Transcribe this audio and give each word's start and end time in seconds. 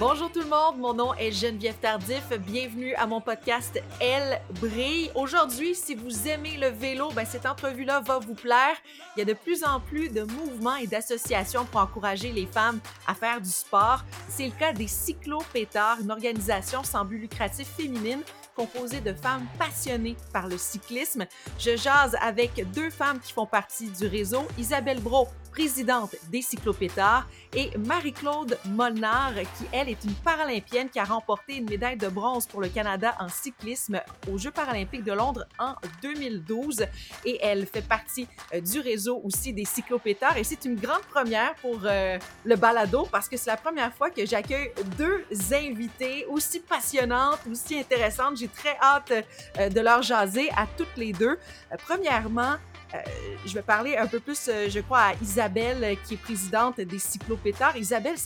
Bonjour 0.00 0.32
tout 0.32 0.40
le 0.40 0.48
monde, 0.48 0.78
mon 0.78 0.94
nom 0.94 1.12
est 1.12 1.30
Geneviève 1.30 1.76
Tardif. 1.76 2.26
Bienvenue 2.46 2.94
à 2.94 3.06
mon 3.06 3.20
podcast 3.20 3.78
Elle 4.00 4.40
brille. 4.58 5.10
Aujourd'hui, 5.14 5.74
si 5.74 5.94
vous 5.94 6.26
aimez 6.26 6.56
le 6.56 6.68
vélo, 6.68 7.10
ben 7.14 7.26
cette 7.26 7.44
entrevue-là 7.44 8.00
va 8.00 8.18
vous 8.18 8.32
plaire. 8.32 8.76
Il 9.14 9.18
y 9.18 9.22
a 9.22 9.26
de 9.26 9.34
plus 9.34 9.62
en 9.62 9.78
plus 9.78 10.08
de 10.08 10.22
mouvements 10.22 10.76
et 10.76 10.86
d'associations 10.86 11.66
pour 11.66 11.82
encourager 11.82 12.32
les 12.32 12.46
femmes 12.46 12.80
à 13.06 13.14
faire 13.14 13.42
du 13.42 13.50
sport. 13.50 14.02
C'est 14.26 14.46
le 14.46 14.52
cas 14.52 14.72
des 14.72 14.88
Cyclopétards, 14.88 15.98
une 16.00 16.10
organisation 16.10 16.82
sans 16.82 17.04
but 17.04 17.18
lucratif 17.18 17.68
féminine 17.68 18.22
composée 18.56 19.02
de 19.02 19.12
femmes 19.12 19.46
passionnées 19.58 20.16
par 20.32 20.48
le 20.48 20.56
cyclisme. 20.56 21.26
Je 21.58 21.76
jase 21.76 22.16
avec 22.22 22.70
deux 22.72 22.88
femmes 22.88 23.20
qui 23.20 23.34
font 23.34 23.46
partie 23.46 23.90
du 23.90 24.06
réseau, 24.06 24.46
Isabelle 24.58 25.00
Bro, 25.00 25.28
présidente 25.50 26.16
des 26.30 26.42
Cyclopétards, 26.42 27.26
et 27.54 27.76
Marie-Claude 27.78 28.58
Molnar, 28.66 29.34
qui, 29.34 29.64
elle, 29.72 29.88
est 29.88 30.04
une 30.04 30.14
paralympienne 30.14 30.88
qui 30.88 31.00
a 31.00 31.04
remporté 31.04 31.56
une 31.56 31.68
médaille 31.68 31.96
de 31.96 32.08
bronze 32.08 32.46
pour 32.46 32.60
le 32.60 32.68
Canada 32.68 33.14
en 33.18 33.28
cyclisme 33.28 34.00
aux 34.30 34.38
Jeux 34.38 34.52
paralympiques 34.52 35.02
de 35.02 35.12
Londres 35.12 35.46
en 35.58 35.74
2012. 36.02 36.86
Et 37.24 37.38
elle 37.42 37.66
fait 37.66 37.86
partie 37.86 38.28
euh, 38.54 38.60
du 38.60 38.80
réseau 38.80 39.20
aussi 39.24 39.52
des 39.52 39.64
Cyclopétards. 39.64 40.36
Et 40.36 40.44
c'est 40.44 40.64
une 40.64 40.76
grande 40.76 41.02
première 41.02 41.54
pour 41.56 41.80
euh, 41.84 42.18
le 42.44 42.56
balado 42.56 43.08
parce 43.10 43.28
que 43.28 43.36
c'est 43.36 43.50
la 43.50 43.56
première 43.56 43.92
fois 43.92 44.10
que 44.10 44.24
j'accueille 44.24 44.72
deux 44.96 45.24
invités 45.52 46.26
aussi 46.26 46.60
passionnantes, 46.60 47.40
aussi 47.50 47.78
intéressantes. 47.78 48.36
J'ai 48.36 48.48
très 48.48 48.76
hâte 48.80 49.12
euh, 49.58 49.68
de 49.68 49.80
leur 49.80 50.02
jaser 50.02 50.48
à 50.56 50.66
toutes 50.76 50.96
les 50.96 51.12
deux. 51.12 51.36
premièrement, 51.84 52.56
je 53.46 53.54
vais 53.54 53.62
parler 53.62 53.96
un 53.96 54.06
peu 54.06 54.20
plus, 54.20 54.48
euh, 54.48 54.68
je 54.68 54.80
crois, 54.80 55.00
à 55.00 55.14
Isabelle, 55.22 55.82
euh, 55.84 55.94
qui 56.06 56.14
est 56.14 56.16
présidente 56.16 56.80
des 56.80 56.98
cyclopétards. 56.98 57.76
Isabelle, 57.76 58.16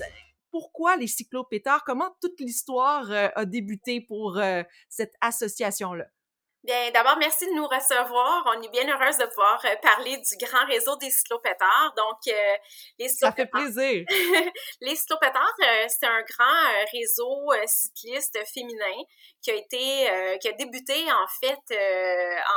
pourquoi 0.51 0.97
les 0.97 1.07
cyclopétards? 1.07 1.85
Comment 1.85 2.15
toute 2.21 2.39
l'histoire 2.41 3.11
a 3.11 3.45
débuté 3.45 4.01
pour 4.01 4.41
cette 4.89 5.13
association-là? 5.21 6.05
Bien, 6.65 6.91
d'abord, 6.95 7.19
merci 7.19 7.45
de 7.45 7.53
nous 7.53 7.67
recevoir. 7.67 8.43
On 8.47 8.63
est 8.63 8.71
bien 8.71 8.89
heureuse 8.89 9.19
de 9.19 9.27
pouvoir 9.27 9.63
euh, 9.67 9.77
parler 9.83 10.17
du 10.17 10.47
grand 10.47 10.65
réseau 10.65 10.97
des 10.97 11.11
cyclopétards. 11.11 11.93
Donc, 11.95 12.17
euh, 12.27 12.57
les 12.99 13.09
Ça 13.11 13.33
fait 13.33 13.45
plaisir. 13.45 14.07
les 14.81 14.97
cyclopétards, 14.97 15.57
euh, 15.61 15.85
c'est 15.89 16.07
un 16.07 16.23
grand 16.23 16.87
réseau 16.91 17.53
cycliste 17.67 18.39
féminin 18.55 18.97
qui 19.45 19.51
a 19.51 19.55
été, 19.55 20.39
qui 20.41 20.49
a 20.49 20.53
débuté 20.53 20.95
en 21.13 21.27
fait 21.41 21.79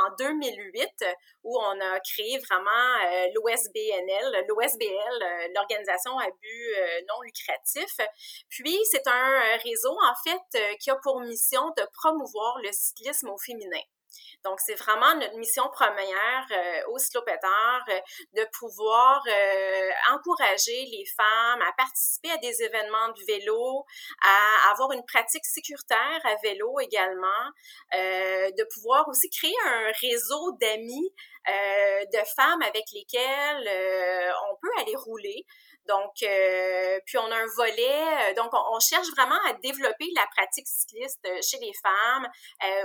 en 0.06 0.14
2008, 0.18 1.04
où 1.44 1.58
on 1.60 1.80
a 1.80 2.00
créé 2.00 2.38
vraiment 2.38 2.98
l'OSBNL, 3.34 4.46
l'OSBL, 4.48 5.52
l'organisation 5.54 6.18
à 6.18 6.26
but 6.26 6.74
non 7.08 7.20
lucratif. 7.22 7.94
Puis, 8.48 8.78
c'est 8.90 9.06
un 9.06 9.56
réseau 9.62 9.96
en 10.02 10.14
fait 10.24 10.76
qui 10.78 10.90
a 10.90 10.96
pour 10.96 11.20
mission 11.20 11.68
de 11.76 11.82
promouvoir 11.92 12.58
le 12.62 12.70
cyclisme 12.72 13.28
au 13.28 13.38
féminin. 13.38 13.82
Donc, 14.44 14.60
c'est 14.60 14.74
vraiment 14.74 15.14
notre 15.16 15.36
mission 15.36 15.64
première 15.72 16.46
euh, 16.50 16.92
au 16.92 16.98
Slopetard 16.98 17.84
euh, 17.88 18.00
de 18.34 18.46
pouvoir 18.58 19.22
euh, 19.26 19.90
encourager 20.12 20.84
les 20.90 21.04
femmes 21.16 21.62
à 21.62 21.72
participer 21.76 22.30
à 22.30 22.36
des 22.38 22.62
événements 22.62 23.08
de 23.08 23.24
vélo, 23.26 23.84
à 24.22 24.70
avoir 24.72 24.92
une 24.92 25.04
pratique 25.04 25.44
sécuritaire 25.44 26.20
à 26.24 26.34
vélo 26.42 26.78
également, 26.80 27.26
de 27.92 28.64
pouvoir 28.74 29.08
aussi 29.08 29.28
créer 29.30 29.54
un 29.66 29.92
réseau 30.00 30.52
d'amis, 30.60 31.12
de 31.46 32.24
femmes 32.36 32.62
avec 32.62 32.84
lesquelles 32.92 33.68
on 34.50 34.56
peut 34.60 34.80
aller 34.80 34.96
rouler. 34.96 35.46
Donc, 35.88 36.22
euh, 36.22 37.00
puis 37.06 37.16
on 37.16 37.30
a 37.30 37.34
un 37.34 37.46
volet, 37.56 38.30
euh, 38.30 38.34
donc 38.34 38.50
on, 38.52 38.78
cherche 38.78 39.08
vraiment 39.16 39.38
à 39.48 39.54
développer 39.54 40.10
la 40.14 40.26
pratique 40.36 40.66
cycliste 40.68 41.18
euh, 41.26 41.38
chez 41.42 41.58
les 41.58 41.72
femmes, 41.82 42.28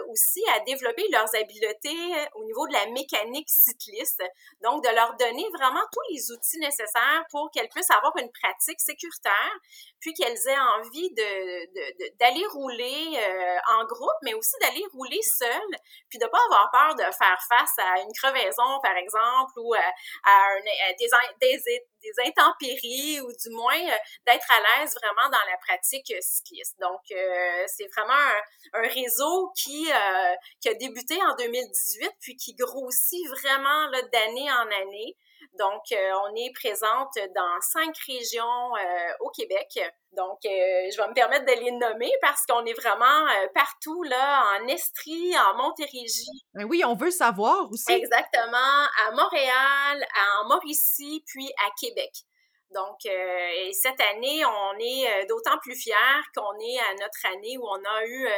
aussi 0.09 0.41
à 0.55 0.61
développer 0.61 1.03
leurs 1.11 1.35
habiletés 1.35 2.29
au 2.35 2.43
niveau 2.45 2.65
de 2.67 2.73
la 2.73 2.85
mécanique 2.87 3.49
cycliste, 3.49 4.23
donc 4.63 4.83
de 4.83 4.89
leur 4.89 5.15
donner 5.17 5.45
vraiment 5.53 5.81
tous 5.91 6.13
les 6.13 6.31
outils 6.31 6.59
nécessaires 6.59 7.25
pour 7.29 7.51
qu'elles 7.51 7.69
puissent 7.69 7.91
avoir 7.91 8.15
une 8.17 8.31
pratique 8.31 8.79
sécuritaire, 8.79 9.59
puis 10.03 10.13
qu'elles 10.13 10.37
aient 10.47 10.59
envie 10.59 11.09
d'aller 12.19 12.45
rouler 12.51 13.17
en 13.71 13.85
groupe, 13.85 14.19
mais 14.23 14.33
aussi 14.33 14.55
d'aller 14.59 14.83
rouler 14.91 15.21
seules, 15.21 15.77
puis 16.09 16.19
de 16.19 16.25
pas 16.27 16.39
avoir 16.49 16.69
peur 16.71 16.95
de 16.95 17.03
faire 17.13 17.39
face 17.47 17.77
à 17.77 18.01
une 18.01 18.11
crevaison, 18.13 18.79
par 18.83 18.97
exemple, 18.97 19.53
ou 19.57 19.73
à, 19.73 19.79
un, 20.25 20.59
des, 20.99 21.09
intempéries 22.25 23.21
ou 23.21 23.31
du 23.31 23.49
moins 23.51 23.79
euh, 23.79 23.97
d'être 24.27 24.51
à 24.51 24.59
l'aise 24.59 24.93
vraiment 25.01 25.29
dans 25.29 25.51
la 25.51 25.57
pratique 25.57 26.11
euh, 26.11 26.19
cycliste. 26.21 26.77
Donc, 26.79 27.01
euh, 27.11 27.63
c'est 27.67 27.87
vraiment 27.95 28.13
un, 28.73 28.81
réseau 28.81 29.51
qui, 29.55 29.87
qui 30.61 30.69
a 30.69 30.73
débuté 30.73 31.15
en 31.23 31.35
2018 31.35 32.11
puis 32.19 32.35
qui 32.35 32.53
grossit 32.55 33.27
vraiment 33.29 33.89
d'année 34.11 34.51
en 34.51 34.67
année. 34.81 35.17
Donc, 35.59 35.81
on 35.91 36.35
est 36.35 36.51
présente 36.53 37.13
dans 37.35 37.61
cinq 37.61 37.95
régions 38.07 38.71
au 39.19 39.29
Québec. 39.29 39.79
Donc, 40.11 40.39
je 40.43 40.97
vais 41.01 41.07
me 41.07 41.13
permettre 41.13 41.45
de 41.45 41.63
les 41.63 41.71
nommer 41.71 42.11
parce 42.21 42.45
qu'on 42.45 42.65
est 42.65 42.73
vraiment 42.73 43.27
partout, 43.53 44.03
là, 44.03 44.43
en 44.57 44.67
Estrie, 44.67 45.33
en 45.37 45.55
Montérégie. 45.57 46.43
Ben 46.53 46.65
oui, 46.65 46.83
on 46.85 46.95
veut 46.95 47.11
savoir 47.11 47.69
aussi. 47.71 47.91
Exactement, 47.91 48.57
à 49.07 49.11
Montréal, 49.11 50.05
en 50.41 50.47
Mauricie, 50.47 51.23
puis 51.25 51.51
à 51.65 51.69
Québec. 51.79 52.11
Donc, 52.73 53.05
euh, 53.05 53.71
cette 53.71 53.99
année, 54.01 54.43
on 54.45 54.79
est 54.79 55.07
euh, 55.07 55.25
d'autant 55.27 55.57
plus 55.61 55.75
fiers 55.75 55.93
qu'on 56.35 56.57
est 56.59 56.79
à 56.79 56.93
notre 56.99 57.25
année 57.33 57.57
où 57.57 57.65
on 57.65 57.83
a 57.83 58.05
eu 58.05 58.27
euh, 58.27 58.37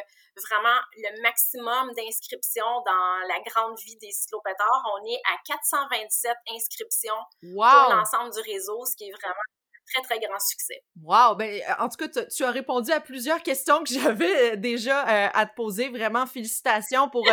vraiment 0.50 0.80
le 0.98 1.22
maximum 1.22 1.94
d'inscriptions 1.96 2.82
dans 2.86 3.28
la 3.28 3.40
grande 3.48 3.78
vie 3.80 3.98
des 3.98 4.12
cyclopétards. 4.12 4.84
On 5.00 5.06
est 5.06 5.22
à 5.34 5.38
427 5.46 6.36
inscriptions 6.54 7.14
pour 7.42 7.96
l'ensemble 7.96 8.32
du 8.34 8.42
réseau, 8.42 8.86
ce 8.86 8.96
qui 8.98 9.06
est 9.06 9.12
vraiment 9.12 9.34
un 9.34 10.02
très, 10.02 10.02
très 10.04 10.28
grand 10.28 10.40
succès. 10.40 10.84
Wow! 11.02 11.36
Ben, 11.36 11.62
en 11.80 11.88
tout 11.88 11.98
cas, 11.98 12.26
tu, 12.26 12.44
as 12.44 12.52
répondu 12.52 12.92
à 12.92 13.00
plusieurs 13.00 13.42
questions 13.42 13.84
que 13.84 13.90
j'avais 13.94 14.58
déjà 14.58 15.02
à 15.02 15.46
te 15.46 15.56
poser. 15.56 15.90
Vraiment, 15.90 16.26
félicitations 16.26 17.10
pour 17.10 17.26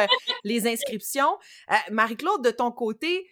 les 0.45 0.67
inscriptions. 0.67 1.39
Marie-Claude, 1.91 2.45
de 2.45 2.51
ton 2.51 2.71
côté, 2.71 3.29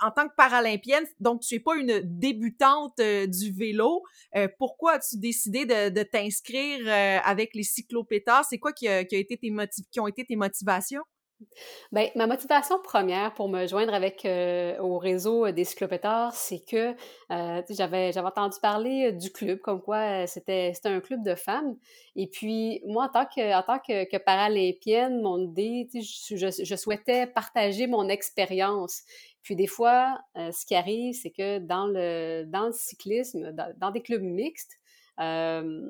en 0.00 0.10
tant 0.10 0.28
que 0.28 0.34
paralympienne, 0.36 1.04
donc 1.20 1.40
tu 1.40 1.54
es 1.54 1.60
pas 1.60 1.76
une 1.76 2.00
débutante 2.04 2.98
euh, 3.00 3.26
du 3.26 3.52
vélo. 3.52 4.02
Euh, 4.36 4.48
pourquoi 4.58 4.94
as-tu 4.94 5.18
décidé 5.18 5.64
de, 5.66 6.02
t'inscrire 6.02 6.80
euh, 6.86 7.18
avec 7.24 7.54
les 7.54 7.62
cyclopétards? 7.62 8.44
C'est 8.44 8.58
quoi 8.58 8.72
qui, 8.72 8.88
a, 8.88 9.00
été 9.00 9.36
tes 9.36 9.52
qui 9.90 10.00
ont 10.00 10.06
été 10.06 10.24
tes 10.24 10.36
motivations? 10.36 11.02
Bien, 11.92 12.08
ma 12.14 12.26
motivation 12.26 12.80
première 12.82 13.34
pour 13.34 13.48
me 13.48 13.66
joindre 13.66 13.94
avec 13.94 14.26
au 14.80 14.98
réseau 14.98 15.50
des 15.50 15.64
cyclopétards, 15.64 16.34
c'est 16.34 16.60
que 16.64 16.94
j'avais 17.70 18.12
j'avais 18.12 18.26
entendu 18.26 18.56
parler 18.60 19.12
du 19.12 19.30
club, 19.30 19.58
comme 19.60 19.80
quoi 19.82 20.26
c'était 20.26 20.72
c'était 20.74 20.88
un 20.88 21.00
club 21.00 21.22
de 21.22 21.34
femmes. 21.34 21.76
Et 22.16 22.26
puis 22.26 22.82
moi, 22.86 23.04
en 23.04 23.08
tant 23.08 23.26
que 23.26 23.54
en 23.54 23.62
tant 23.62 23.78
que, 23.78 24.04
que 24.10 24.16
paralympienne, 24.16 25.20
mon 25.20 25.38
idée, 25.38 25.88
je, 25.94 26.36
je 26.64 26.76
souhaitais 26.76 27.26
partager 27.26 27.86
mon 27.86 28.08
expérience. 28.08 29.02
Puis 29.46 29.54
des 29.54 29.68
fois, 29.68 30.18
euh, 30.36 30.50
ce 30.50 30.66
qui 30.66 30.74
arrive, 30.74 31.14
c'est 31.14 31.30
que 31.30 31.60
dans 31.60 31.86
le, 31.86 32.42
dans 32.48 32.66
le 32.66 32.72
cyclisme, 32.72 33.52
dans, 33.76 33.92
des 33.92 34.02
clubs 34.02 34.20
mixtes, 34.20 34.72
euh, 35.20 35.80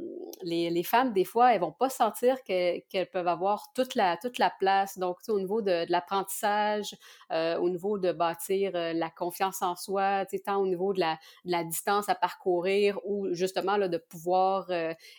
les, 0.43 0.83
femmes, 0.83 1.13
des 1.13 1.25
fois, 1.25 1.55
elles 1.55 1.61
vont 1.61 1.73
pas 1.73 1.89
sentir 1.89 2.43
qu'elles 2.45 3.11
peuvent 3.13 3.29
avoir 3.29 3.73
toute 3.75 3.95
la, 3.95 4.17
toute 4.17 4.39
la 4.39 4.51
place. 4.51 4.99
Donc, 4.99 5.19
au 5.29 5.41
niveau 5.41 5.63
de, 5.63 5.85
l'apprentissage, 5.89 6.95
euh, 7.33 7.57
au 7.59 7.69
niveau 7.69 7.99
de 7.99 8.13
bâtir 8.13 8.73
la 8.75 9.11
confiance 9.11 9.63
en 9.63 9.77
soi, 9.77 10.25
tant 10.45 10.57
au 10.57 10.67
niveau 10.67 10.93
de 10.93 11.01
la, 11.01 11.19
de 11.45 11.51
la, 11.51 11.65
distance 11.65 12.09
à 12.09 12.15
parcourir 12.15 12.99
ou 13.05 13.33
justement 13.33 13.77
là, 13.77 13.89
de 13.89 13.99
pouvoir 13.99 14.71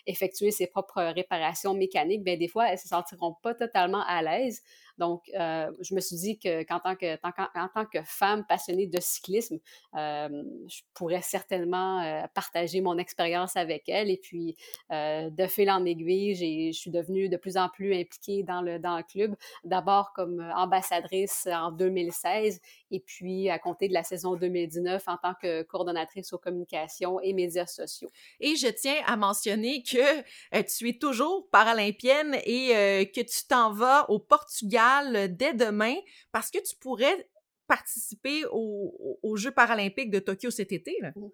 effectuer 0.06 0.50
ses 0.50 0.66
propres 0.66 1.02
réparations 1.02 1.74
mécaniques, 1.74 2.24
bien, 2.24 2.36
des 2.36 2.48
fois, 2.48 2.70
elles 2.70 2.78
se 2.78 2.88
sentiront 2.88 3.34
pas 3.42 3.54
totalement 3.54 4.02
à 4.06 4.22
l'aise. 4.22 4.62
Donc, 4.98 5.30
euh, 5.38 5.70
je 5.80 5.94
me 5.94 6.00
suis 6.00 6.16
dit 6.16 6.38
que, 6.38 6.64
qu'en 6.64 6.80
tant 6.80 6.96
que, 6.96 8.02
femme 8.04 8.44
passionnée 8.44 8.88
de 8.88 8.98
cyclisme, 9.00 9.58
euh, 9.96 10.42
je 10.68 10.80
pourrais 10.92 11.22
certainement 11.22 12.02
euh, 12.02 12.22
partager 12.34 12.80
mon 12.80 12.98
expérience 12.98 13.56
avec 13.56 13.88
elle. 13.88 14.10
Et 14.10 14.16
puis, 14.16 14.56
de 14.90 15.46
fil 15.46 15.70
en 15.70 15.84
aiguille, 15.84 16.34
j'ai, 16.34 16.72
je 16.72 16.78
suis 16.78 16.90
devenue 16.90 17.28
de 17.28 17.36
plus 17.36 17.56
en 17.56 17.68
plus 17.68 17.94
impliquée 17.94 18.42
dans 18.42 18.60
le, 18.60 18.78
dans 18.78 18.96
le 18.96 19.04
club. 19.04 19.36
D'abord 19.64 20.12
comme 20.12 20.40
ambassadrice 20.56 21.46
en 21.50 21.70
2016 21.70 22.60
et 22.90 23.00
puis 23.00 23.50
à 23.50 23.58
compter 23.58 23.88
de 23.88 23.94
la 23.94 24.02
saison 24.02 24.34
2019 24.34 25.02
en 25.06 25.16
tant 25.16 25.34
que 25.40 25.62
coordonnatrice 25.62 26.32
aux 26.32 26.38
communications 26.38 27.20
et 27.20 27.32
médias 27.32 27.66
sociaux. 27.66 28.10
Et 28.40 28.56
je 28.56 28.68
tiens 28.68 29.00
à 29.06 29.16
mentionner 29.16 29.82
que 29.82 30.22
tu 30.62 30.88
es 30.88 30.98
toujours 30.98 31.48
paralympienne 31.50 32.36
et 32.44 33.10
que 33.14 33.20
tu 33.20 33.46
t'en 33.46 33.72
vas 33.72 34.10
au 34.10 34.18
Portugal 34.18 34.87
dès 35.28 35.54
demain 35.54 35.94
parce 36.32 36.50
que 36.50 36.58
tu 36.58 36.76
pourrais 36.76 37.28
participer 37.68 38.44
aux, 38.50 39.36
Jeux 39.36 39.52
paralympiques 39.52 40.10
de 40.10 40.18
Tokyo 40.18 40.50
cet 40.50 40.72
été. 40.72 40.96
Mmh. 41.14 41.26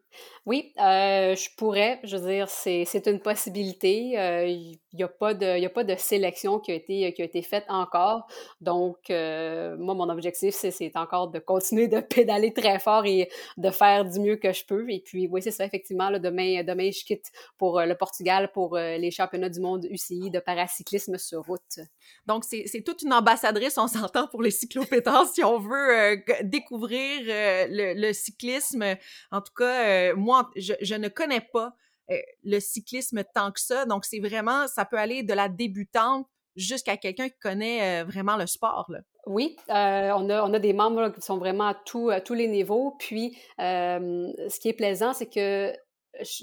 Oui, 0.45 0.73
euh, 0.79 1.35
je 1.35 1.49
pourrais. 1.57 2.01
Je 2.03 2.17
veux 2.17 2.29
dire, 2.29 2.49
c'est 2.51 3.07
une 3.07 3.21
possibilité. 3.21 4.19
Euh, 4.19 4.47
il 4.47 4.79
n'y 4.93 5.05
a, 5.05 5.09
pas 5.09 5.33
de, 5.33 5.65
a 5.65 5.69
pas 5.71 5.85
de 5.85 5.95
sélection 5.95 6.59
qui 6.59 6.73
a 6.73 6.75
été, 6.75 7.15
qui 7.15 7.23
a 7.23 7.25
été 7.25 7.41
faite 7.41 7.65
encore. 7.69 8.27
Donc, 8.61 8.99
euh, 9.09 9.77
moi, 9.79 9.95
mon 9.95 10.11
objectif, 10.11 10.55
c'est 10.55 10.97
encore 10.97 11.29
de 11.29 11.39
continuer 11.39 11.89
de 11.89 12.01
pédaler 12.01 12.53
très 12.53 12.79
fort 12.79 13.07
et 13.07 13.31
de 13.57 13.71
faire 13.71 14.05
du 14.05 14.19
mieux 14.21 14.37
que 14.37 14.53
je 14.53 14.67
peux. 14.67 14.91
Et 14.91 15.01
puis, 15.01 15.29
oui, 15.29 15.41
c'est 15.41 15.53
ça, 15.53 15.65
effectivement. 15.65 16.11
Demain, 16.11 16.63
demain, 16.65 16.91
je 16.91 17.05
quitte 17.05 17.31
pour 17.57 17.81
le 17.81 17.95
Portugal 17.95 18.51
pour 18.53 18.77
les 18.77 19.11
championnats 19.13 19.49
du 19.49 19.61
monde 19.61 19.87
UCI 19.89 20.31
de 20.31 20.41
paracyclisme 20.41 21.17
sur 21.17 21.43
route. 21.45 21.79
Donc, 22.27 22.45
c'est 22.45 22.83
toute 22.85 23.03
une 23.03 23.13
ambassadrice, 23.13 23.77
on 23.79 23.89
s'entend, 23.89 24.27
pour 24.29 24.43
les 24.43 24.51
cyclopétards 24.51 25.27
si 25.27 25.45
on 25.45 25.59
veut 25.59 26.23
découvrir 26.43 27.23
euh, 27.29 27.67
le, 27.95 28.13
cyclisme. 28.13 28.85
En 29.31 29.41
tout 29.41 29.53
cas, 29.57 30.11
euh, 30.11 30.17
moi, 30.17 30.51
je, 30.57 30.95
ne 30.95 31.09
connais 31.09 31.41
pas 31.41 31.75
euh, 32.11 32.17
le 32.43 32.61
cyclisme 32.61 33.23
tant 33.35 33.53
que 33.53 33.61
ça. 33.61 33.85
Donc, 33.87 34.05
c'est 34.05 34.21
vraiment, 34.21 34.67
ça 34.69 34.85
peut 34.85 34.99
aller 34.99 35.23
de 35.23 35.35
la 35.35 35.49
débutante 35.49 36.27
jusqu'à 36.57 36.97
quelqu'un 36.97 37.29
qui 37.29 37.39
connaît 37.41 38.05
vraiment 38.05 38.37
le 38.37 38.47
sport. 38.47 38.89
Oui, 39.27 39.57
on, 39.69 39.73
a, 40.31 40.45
on 40.45 40.55
a 40.55 40.59
des 40.61 40.73
membres 40.73 41.09
qui 41.09 41.21
sont 41.21 41.37
vraiment 41.37 41.67
à 41.67 41.75
tous 41.75 42.35
les 42.35 42.47
niveaux. 42.47 42.95
Puis, 43.01 43.37
ce 43.59 44.61
qui 44.61 44.69
est 44.69 44.75
plaisant, 44.75 45.13
c'est 45.13 45.29
que 45.29 45.73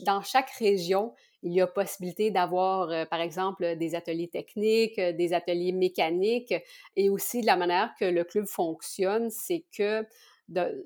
dans 0.05 0.21
chaque 0.21 0.49
région, 0.51 1.13
il 1.43 1.53
y 1.53 1.61
a 1.61 1.67
possibilité 1.67 2.31
d'avoir, 2.31 2.89
euh, 2.89 3.05
par 3.05 3.21
exemple, 3.21 3.75
des 3.77 3.95
ateliers 3.95 4.27
techniques, 4.27 4.99
euh, 4.99 5.13
des 5.13 5.33
ateliers 5.33 5.71
mécaniques, 5.71 6.53
et 6.95 7.09
aussi 7.09 7.41
de 7.41 7.45
la 7.47 7.55
manière 7.55 7.93
que 7.99 8.05
le 8.05 8.23
club 8.23 8.45
fonctionne, 8.45 9.29
c'est 9.29 9.65
que 9.75 10.05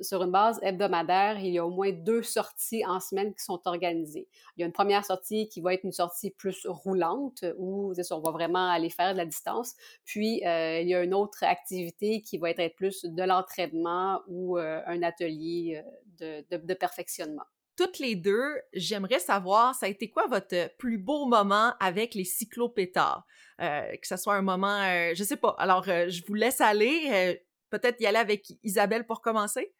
sur 0.02 0.22
une 0.22 0.30
base 0.30 0.60
hebdomadaire, 0.62 1.40
il 1.40 1.54
y 1.54 1.58
a 1.58 1.66
au 1.66 1.72
moins 1.72 1.92
deux 1.92 2.22
sorties 2.22 2.86
en 2.86 3.00
semaine 3.00 3.34
qui 3.34 3.44
sont 3.44 3.60
organisées. 3.66 4.28
Il 4.56 4.62
y 4.62 4.64
a 4.64 4.68
une 4.68 4.72
première 4.72 5.04
sortie 5.04 5.50
qui 5.50 5.60
va 5.60 5.74
être 5.74 5.84
une 5.84 5.92
sortie 5.92 6.30
plus 6.30 6.68
roulante, 6.68 7.44
où 7.58 7.92
on 8.12 8.20
va 8.20 8.32
vraiment 8.32 8.70
aller 8.70 8.92
faire 8.92 9.14
de 9.14 9.18
la 9.18 9.26
distance. 9.26 9.74
Puis, 10.04 10.46
euh, 10.46 10.82
il 10.82 10.88
y 10.88 10.94
a 10.94 11.04
une 11.04 11.16
autre 11.16 11.44
activité 11.44 12.22
qui 12.22 12.38
va 12.38 12.52
être 12.52 12.76
plus 12.76 13.06
de 13.06 13.24
l'entraînement 13.24 14.22
ou 14.28 14.58
un 14.58 15.02
atelier 15.02 15.82
de 16.20 16.74
perfectionnement 16.76 17.46
toutes 17.76 18.00
les 18.00 18.16
deux, 18.16 18.62
j'aimerais 18.74 19.20
savoir, 19.20 19.76
ça 19.76 19.86
a 19.86 19.90
été 19.90 20.10
quoi 20.10 20.28
votre 20.28 20.76
plus 20.78 20.98
beau 20.98 21.26
moment 21.26 21.74
avec 21.80 22.14
les 22.14 22.24
cyclopétards? 22.24 23.26
Euh, 23.62 23.96
que 23.98 24.08
ce 24.08 24.18
soit 24.18 24.36
un 24.36 24.42
moment, 24.42 24.82
euh, 24.82 25.14
je 25.16 25.24
sais 25.24 25.38
pas. 25.38 25.56
Alors, 25.58 25.88
euh, 25.88 26.10
je 26.10 26.24
vous 26.28 26.34
laisse 26.34 26.62
aller. 26.62 27.42
Peut-être 27.70 28.00
y 28.00 28.06
aller 28.06 28.18
avec 28.18 28.48
Isabelle 28.64 29.06
pour 29.06 29.22
commencer? 29.22 29.74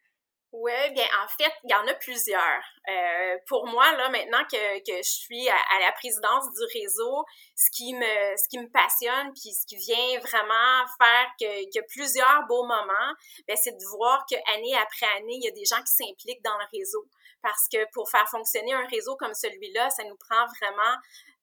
Oui, 0.58 0.72
bien, 0.94 1.04
en 1.22 1.28
fait, 1.28 1.52
il 1.64 1.70
y 1.70 1.74
en 1.74 1.86
a 1.86 1.92
plusieurs. 1.94 2.62
pour 3.46 3.66
moi, 3.66 3.92
là, 3.92 4.08
maintenant 4.08 4.42
que, 4.50 4.78
que 4.78 4.96
je 4.96 5.08
suis 5.08 5.46
à, 5.50 5.80
la 5.80 5.92
présidence 5.92 6.44
du 6.50 6.80
réseau, 6.80 7.24
ce 7.54 7.70
qui 7.70 7.92
me, 7.92 8.36
ce 8.36 8.48
qui 8.48 8.58
me 8.58 8.70
passionne, 8.70 9.32
puis 9.34 9.52
ce 9.52 9.66
qui 9.66 9.76
vient 9.76 10.18
vraiment 10.20 10.86
faire 10.98 11.28
que, 11.38 11.64
que 11.66 11.84
plusieurs 11.88 12.46
beaux 12.48 12.64
moments, 12.64 13.12
ben, 13.46 13.56
c'est 13.62 13.76
de 13.76 13.84
voir 13.98 14.24
que 14.30 14.36
année 14.56 14.74
après 14.76 15.06
année, 15.18 15.36
il 15.36 15.44
y 15.44 15.48
a 15.48 15.50
des 15.50 15.66
gens 15.66 15.82
qui 15.82 15.92
s'impliquent 15.92 16.42
dans 16.42 16.56
le 16.56 16.78
réseau 16.78 17.04
parce 17.42 17.68
que 17.70 17.78
pour 17.92 18.08
faire 18.10 18.28
fonctionner 18.28 18.72
un 18.72 18.86
réseau 18.86 19.14
comme 19.16 19.34
celui-là, 19.34 19.90
ça 19.90 20.04
nous 20.04 20.16
prend 20.16 20.46
vraiment 20.58 20.96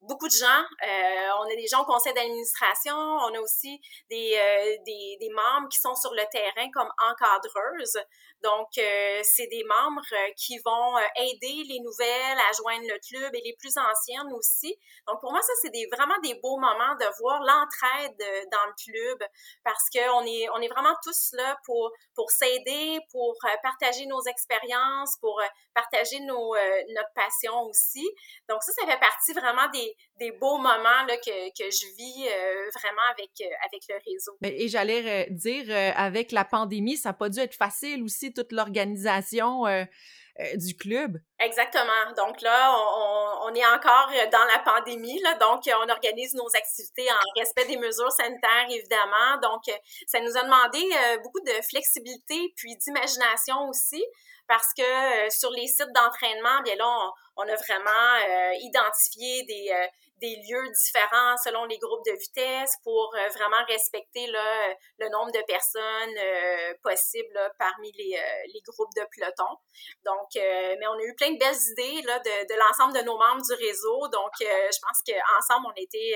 beaucoup 0.04 0.28
de 0.28 0.34
gens. 0.34 0.64
Euh, 0.84 1.30
on 1.40 1.46
a 1.46 1.56
des 1.56 1.68
gens 1.68 1.82
au 1.82 1.86
conseil 1.86 2.14
d'administration, 2.14 2.96
on 2.96 3.34
a 3.34 3.40
aussi 3.40 3.80
des, 4.10 4.36
euh, 4.38 4.78
des, 4.86 5.30
membres 5.30 5.68
qui 5.70 5.80
sont 5.80 5.96
sur 5.96 6.12
le 6.14 6.24
terrain 6.32 6.70
comme 6.74 6.90
encadreuses. 7.10 7.98
Donc, 8.42 8.68
euh, 8.78 9.22
c'est 9.24 9.48
des 9.48 9.64
membres 9.64 10.02
qui 10.36 10.60
vont 10.66 10.98
aider 11.16 11.64
les 11.68 11.80
nouvelles 11.80 12.38
à 12.38 12.52
joindre 12.58 12.86
le 12.86 13.00
club 13.00 13.34
et 13.34 13.42
les 13.44 13.56
plus 13.58 13.74
anciennes 13.78 14.32
aussi. 14.34 14.76
Donc, 15.08 15.22
pour 15.22 15.32
moi, 15.32 15.42
ça, 15.42 15.54
c'est 15.62 15.72
vraiment 15.96 16.20
des 16.22 16.36
beaux 16.36 16.60
moments 16.60 16.96
de 16.96 17.06
voir 17.20 17.40
l'entraide 17.40 18.50
dans 18.52 18.66
le 18.66 18.74
club 18.84 19.30
parce 19.64 19.90
qu'on 19.90 20.26
est, 20.26 20.50
on 20.54 20.62
est 20.62 20.68
vraiment 20.68 20.94
tous 21.04 21.30
là 21.34 21.58
pour, 21.66 21.92
pour 22.16 22.30
s'aider, 22.32 23.00
pour 23.12 23.38
partager 23.64 24.06
nos 24.06 24.22
expériences, 24.24 25.18
pour 25.22 25.42
partager 25.74 26.20
nos, 26.20 26.54
notre 26.94 27.14
passion 27.16 27.62
aussi. 27.64 28.06
Donc, 28.50 28.62
ça, 28.62 28.74
ça 28.74 28.86
fait 28.86 29.00
partie 29.00 29.34
vraiment 29.34 29.70
des, 29.72 29.93
des, 30.20 30.32
beaux 30.32 30.58
moments 30.58 31.06
là, 31.08 31.18
que, 31.18 31.50
que 31.50 31.70
je 31.70 31.96
vis 31.96 32.28
euh, 32.28 32.70
vraiment 32.80 33.02
avec, 33.12 33.32
euh, 33.42 33.66
avec 33.66 33.84
le 33.90 33.96
réseau. 34.06 34.38
Et 34.44 34.68
j'allais 34.68 35.28
euh, 35.28 35.30
dire, 35.30 35.66
avec 35.96 36.32
la 36.32 36.46
pandémie, 36.46 36.98
ça 36.98 37.10
n'a 37.10 37.14
pas 37.14 37.30
dû 37.30 37.40
être 37.40 37.56
facile 37.56 38.04
aussi, 38.04 38.34
toute 38.34 38.52
l'organisation 38.52 39.64
du 40.56 40.76
club. 40.76 41.20
Exactement. 41.40 42.12
Donc 42.18 42.42
là, 42.42 42.76
on, 43.44 43.54
est 43.54 43.66
encore 43.66 44.10
dans 44.32 44.46
la 44.46 44.60
pandémie, 44.66 45.22
donc 45.40 45.62
on 45.68 45.90
organise 45.90 46.34
nos 46.34 46.48
activités 46.56 47.08
en 47.12 47.40
respect 47.40 47.66
des 47.66 47.78
mesures 47.78 48.12
sanitaires, 48.12 48.66
évidemment. 48.70 49.38
Donc, 49.44 49.62
ça 50.08 50.20
nous 50.22 50.36
a 50.36 50.44
demandé 50.44 50.80
beaucoup 51.24 51.42
de 51.42 51.62
flexibilité 51.70 52.52
puis 52.56 52.76
d'imagination 52.78 53.68
aussi 53.70 54.04
parce 54.48 54.74
que 54.78 54.82
euh, 54.82 55.30
sur 55.30 55.52
les 55.52 55.68
sites 55.68 55.92
d'entraînement, 55.94 56.62
bien 56.64 56.76
là, 56.76 57.12
on, 57.38 57.44
a 57.44 57.56
vraiment 57.56 58.14
euh, 58.28 58.52
identifié 58.62 59.44
des, 59.44 59.72
euh, 59.72 59.88
des 60.24 60.40
lieux 60.48 60.70
différents 60.72 61.36
selon 61.44 61.66
les 61.66 61.78
groupes 61.78 62.06
de 62.06 62.16
vitesse 62.16 62.80
pour 62.84 63.12
euh, 63.14 63.28
vraiment 63.36 63.60
respecter 63.68 64.28
là, 64.28 64.74
le 65.00 65.10
nombre 65.10 65.32
de 65.34 65.44
personnes 65.46 66.18
euh, 66.18 66.74
possibles 66.82 67.40
parmi 67.60 67.92
les, 67.92 68.16
euh, 68.16 68.52
les, 68.54 68.62
groupes 68.64 68.96
de 68.96 69.04
peloton. 69.14 69.52
Donc, 70.06 70.32
mais 70.36 70.88
on 70.88 70.96
a 70.96 71.04
eu 71.04 71.14
plein 71.16 71.34
de 71.34 71.38
belles 71.38 71.64
idées 71.76 72.02
de 72.02 72.56
l'ensemble 72.56 72.94
de 72.96 73.04
nos 73.04 73.18
membres 73.18 73.44
du 73.44 73.54
réseau. 73.56 74.08
Donc, 74.08 74.32
je 74.40 74.80
pense 74.80 75.04
qu'ensemble, 75.04 75.68
on 75.68 75.76
était, 75.76 76.16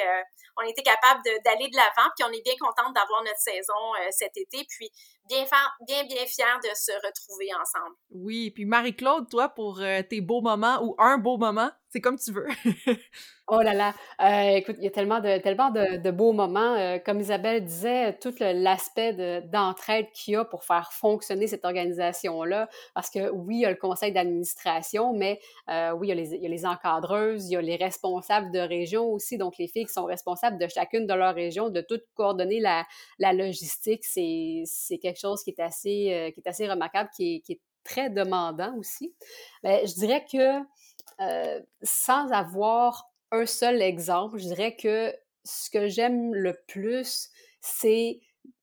on 0.56 0.62
était 0.62 0.84
capable 0.84 1.22
d'aller 1.44 1.68
de 1.68 1.76
l'avant, 1.76 2.10
puis 2.16 2.24
on 2.24 2.32
est 2.32 2.42
bien 2.42 2.56
contente 2.60 2.96
d'avoir 2.96 3.24
notre 3.24 3.40
saison 3.40 3.92
cet 4.12 4.38
été, 4.38 4.66
puis 4.70 4.90
bien, 5.28 5.44
bien, 5.86 6.06
bien 6.06 6.26
fiers 6.26 6.60
de 6.64 6.74
se 6.74 6.94
retrouver 7.06 7.50
ensemble. 7.54 7.96
Oui, 8.12 8.52
puis 8.52 8.66
Marie-Claude, 8.66 9.30
toi, 9.30 9.50
pour 9.50 9.82
tes 10.10 10.22
beaux 10.22 10.42
moments 10.42 10.80
ou 10.82 10.96
un 10.98 11.18
beau 11.18 11.38
moment, 11.38 11.72
c'est 11.90 12.00
comme 12.00 12.18
tu 12.18 12.32
veux. 12.32 12.48
Oh 13.50 13.62
là 13.62 13.74
là, 13.74 13.94
euh, 14.20 14.58
écoute, 14.58 14.76
il 14.78 14.84
y 14.84 14.88
a 14.88 14.92
tellement 14.92 15.22
de, 15.22 15.38
tellement 15.38 15.70
de, 15.70 16.12
beaux 16.12 16.34
moments. 16.34 16.76
Euh, 16.76 17.00
comme 17.00 17.22
Isabelle 17.22 17.64
disait, 17.64 18.18
tout 18.20 18.34
l'aspect 18.42 19.42
d'entraide 19.44 20.12
qu'il 20.12 20.34
y 20.34 20.36
a 20.36 20.44
pour 20.44 20.66
faire 20.66 20.92
fonctionner 20.92 21.48
cette 21.48 21.64
organisation-là. 21.64 22.68
Parce 22.94 23.10
que 23.10 23.30
oui, 23.30 23.56
il 23.56 23.62
y 23.62 23.66
a 23.66 23.70
le 23.70 23.78
conseil 23.78 24.12
d'administration, 24.12 25.14
mais 25.14 25.40
euh, 25.70 25.92
oui, 25.92 26.08
il 26.08 26.10
y, 26.10 26.12
a 26.12 26.16
les, 26.16 26.34
il 26.34 26.42
y, 26.44 26.46
a 26.46 26.50
les, 26.50 26.66
encadreuses, 26.66 27.50
il 27.50 27.54
y 27.54 27.56
a 27.56 27.62
les 27.62 27.78
responsables 27.78 28.52
de 28.52 28.60
région 28.60 29.06
aussi, 29.14 29.38
donc 29.38 29.58
les 29.58 29.70
filles 29.70 29.86
qui 29.86 29.94
sont 29.94 30.04
responsables 30.04 30.58
de 30.58 30.68
chacune 30.68 31.08
de 31.08 31.14
leur 31.14 31.34
région, 31.34 31.70
de 31.70 31.80
tout 31.80 32.02
coordonner 32.16 32.60
la, 32.60 32.86
la 33.18 33.32
logistique. 33.32 34.04
C'est 34.04 34.98
quelque 35.02 35.22
chose 35.22 35.42
qui 35.42 35.52
est 35.52 35.62
assez, 35.62 36.34
qui 36.36 36.42
est 36.42 36.48
assez 36.48 36.68
remarquable, 36.68 37.10
qui 37.16 37.36
est, 37.36 37.40
qui 37.40 37.54
est 37.54 37.62
très 37.86 38.10
demandant 38.10 38.76
aussi. 38.78 39.14
Mais 39.64 39.88
je 39.88 39.94
dirais 39.94 40.26
que 40.30 40.60
sans 41.82 42.34
avoir 42.34 43.06
un 43.32 43.46
seul 43.46 43.82
exemple, 43.82 44.38
je 44.38 44.44
dirais 44.44 44.76
que 44.76 45.14
ce 45.44 45.70
que 45.70 45.88
j'aime 45.88 46.34
le 46.34 46.58
plus, 46.68 47.30
c'est 47.62 48.20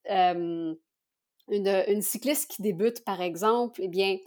une, 0.09 0.77
une, 1.49 2.01
cycliste 2.01 2.49
qui 2.51 2.61
débute, 2.61 3.03
par 3.03 3.21
exemple, 3.21 3.79
eh 3.83 3.87
bien, 3.87 4.17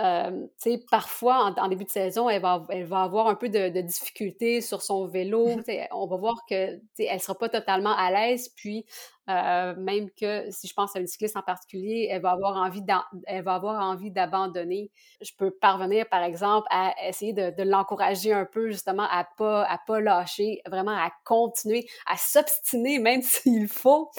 euh, 0.00 0.46
parfois, 0.90 1.54
en, 1.56 1.68
début 1.68 1.84
de 1.84 1.90
saison, 1.90 2.28
elle 2.28 2.42
va, 2.42 2.66
elle 2.70 2.84
va 2.84 3.02
avoir 3.02 3.28
un 3.28 3.36
peu 3.36 3.48
de, 3.48 3.68
de 3.68 3.80
difficulté 3.80 4.60
sur 4.60 4.82
son 4.82 5.06
vélo. 5.06 5.46
On 5.92 6.06
va 6.06 6.16
voir 6.16 6.44
que 6.48 6.54
elle 6.54 6.80
ne 6.98 7.18
sera 7.18 7.36
pas 7.36 7.48
totalement 7.48 7.96
à 7.96 8.10
l'aise. 8.10 8.48
Puis, 8.56 8.84
euh, 9.30 9.74
même 9.78 10.10
que 10.10 10.50
si 10.50 10.68
je 10.68 10.74
pense 10.74 10.94
à 10.94 11.00
une 11.00 11.06
cycliste 11.06 11.36
en 11.36 11.42
particulier, 11.42 12.08
elle 12.10 12.20
va 12.20 12.32
avoir 12.32 12.56
envie 12.56 12.82
elle 13.26 13.42
va 13.42 13.54
avoir 13.54 13.82
envie 13.82 14.10
d'abandonner. 14.10 14.90
Je 15.22 15.30
peux 15.36 15.50
parvenir, 15.50 16.06
par 16.10 16.22
exemple, 16.22 16.66
à 16.70 16.94
essayer 17.06 17.32
de, 17.32 17.62
l'encourager 17.62 18.32
un 18.32 18.44
peu 18.44 18.70
justement 18.70 19.04
à 19.10 19.26
pas 19.38 19.64
à 19.64 19.78
pas 19.78 20.00
lâcher, 20.00 20.60
vraiment 20.66 20.92
à 20.92 21.10
continuer, 21.24 21.86
à 22.06 22.16
s'obstiner 22.18 22.98
même 22.98 23.22
s'il 23.22 23.68
faut, 23.68 24.10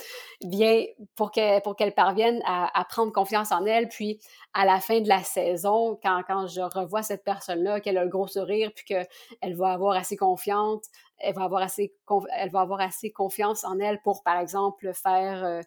bien 0.43 0.85
pour 1.15 1.31
qu'elle 1.31 1.61
pour 1.61 1.75
qu'elle 1.75 1.93
parvienne 1.93 2.41
à, 2.45 2.85
prendre 2.89 3.11
confiance 3.11 3.51
en 3.51 3.65
elle. 3.65 3.87
Puis 3.89 4.19
à 4.53 4.65
la 4.65 4.79
fin 4.79 5.01
de 5.01 5.07
la 5.07 5.21
saison, 5.21 5.99
quand, 6.01 6.23
quand 6.27 6.47
je 6.47 6.61
revois 6.61 7.03
cette 7.03 7.23
personne-là, 7.23 7.79
qu'elle 7.79 7.97
a 7.97 8.03
le 8.03 8.09
gros 8.09 8.27
sourire, 8.27 8.71
puis 8.73 8.85
qu'elle 8.85 9.55
va 9.55 9.73
avoir 9.73 9.95
assez 9.95 10.17
confiante, 10.17 10.85
elle 11.17 11.33
va 11.33 11.43
avoir 11.43 11.61
assez, 11.61 11.95
elle 12.37 12.49
va 12.51 12.61
avoir 12.61 12.81
assez 12.81 13.11
confiance 13.11 13.63
en 13.63 13.79
elle 13.79 14.01
pour, 14.01 14.23
par 14.23 14.39
exemple, 14.39 14.91
faire 14.93 15.43
euh, 15.43 15.61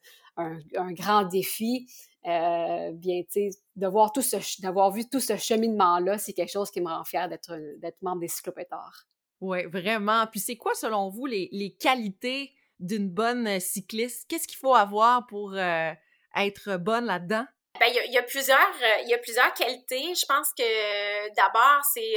un, 0.76 0.92
grand 0.92 1.24
défi. 1.24 1.90
Euh, 2.26 2.92
bien, 2.92 3.22
tu 3.30 3.50
d'avoir 3.76 4.12
d'avoir 4.60 4.90
vu 4.90 5.08
tout 5.08 5.20
ce 5.20 5.36
cheminement-là, 5.36 6.18
c'est 6.18 6.32
quelque 6.32 6.52
chose 6.52 6.70
qui 6.70 6.80
me 6.80 6.88
rend 6.88 7.04
fière 7.04 7.28
d'être, 7.28 7.56
membre 8.02 8.20
des 8.20 8.28
cyclopétards. 8.28 9.06
Oui, 9.40 9.64
vraiment. 9.66 10.26
Puis 10.26 10.40
c'est 10.40 10.56
quoi, 10.56 10.74
selon 10.74 11.08
vous, 11.08 11.26
les, 11.26 11.48
les 11.52 11.72
qualités 11.74 12.52
d'une 12.80 13.08
bonne 13.08 13.60
cycliste? 13.60 14.26
Qu'est-ce 14.28 14.48
qu'il 14.48 14.58
faut 14.58 14.74
avoir 14.74 15.26
pour 15.26 15.54
euh, 15.54 15.92
être 16.36 16.76
bonne 16.76 17.06
là-dedans? 17.06 17.46
Ben, 17.80 17.86
il 17.86 18.12
y, 18.12 18.18
a 18.18 18.22
plusieurs, 18.22 18.72
il 19.02 19.08
y 19.08 19.14
a 19.14 19.18
plusieurs 19.18 19.52
qualités. 19.54 20.12
Je 20.14 20.26
pense 20.26 20.48
que 20.56 21.34
d'abord, 21.34 21.80
c'est 21.94 22.14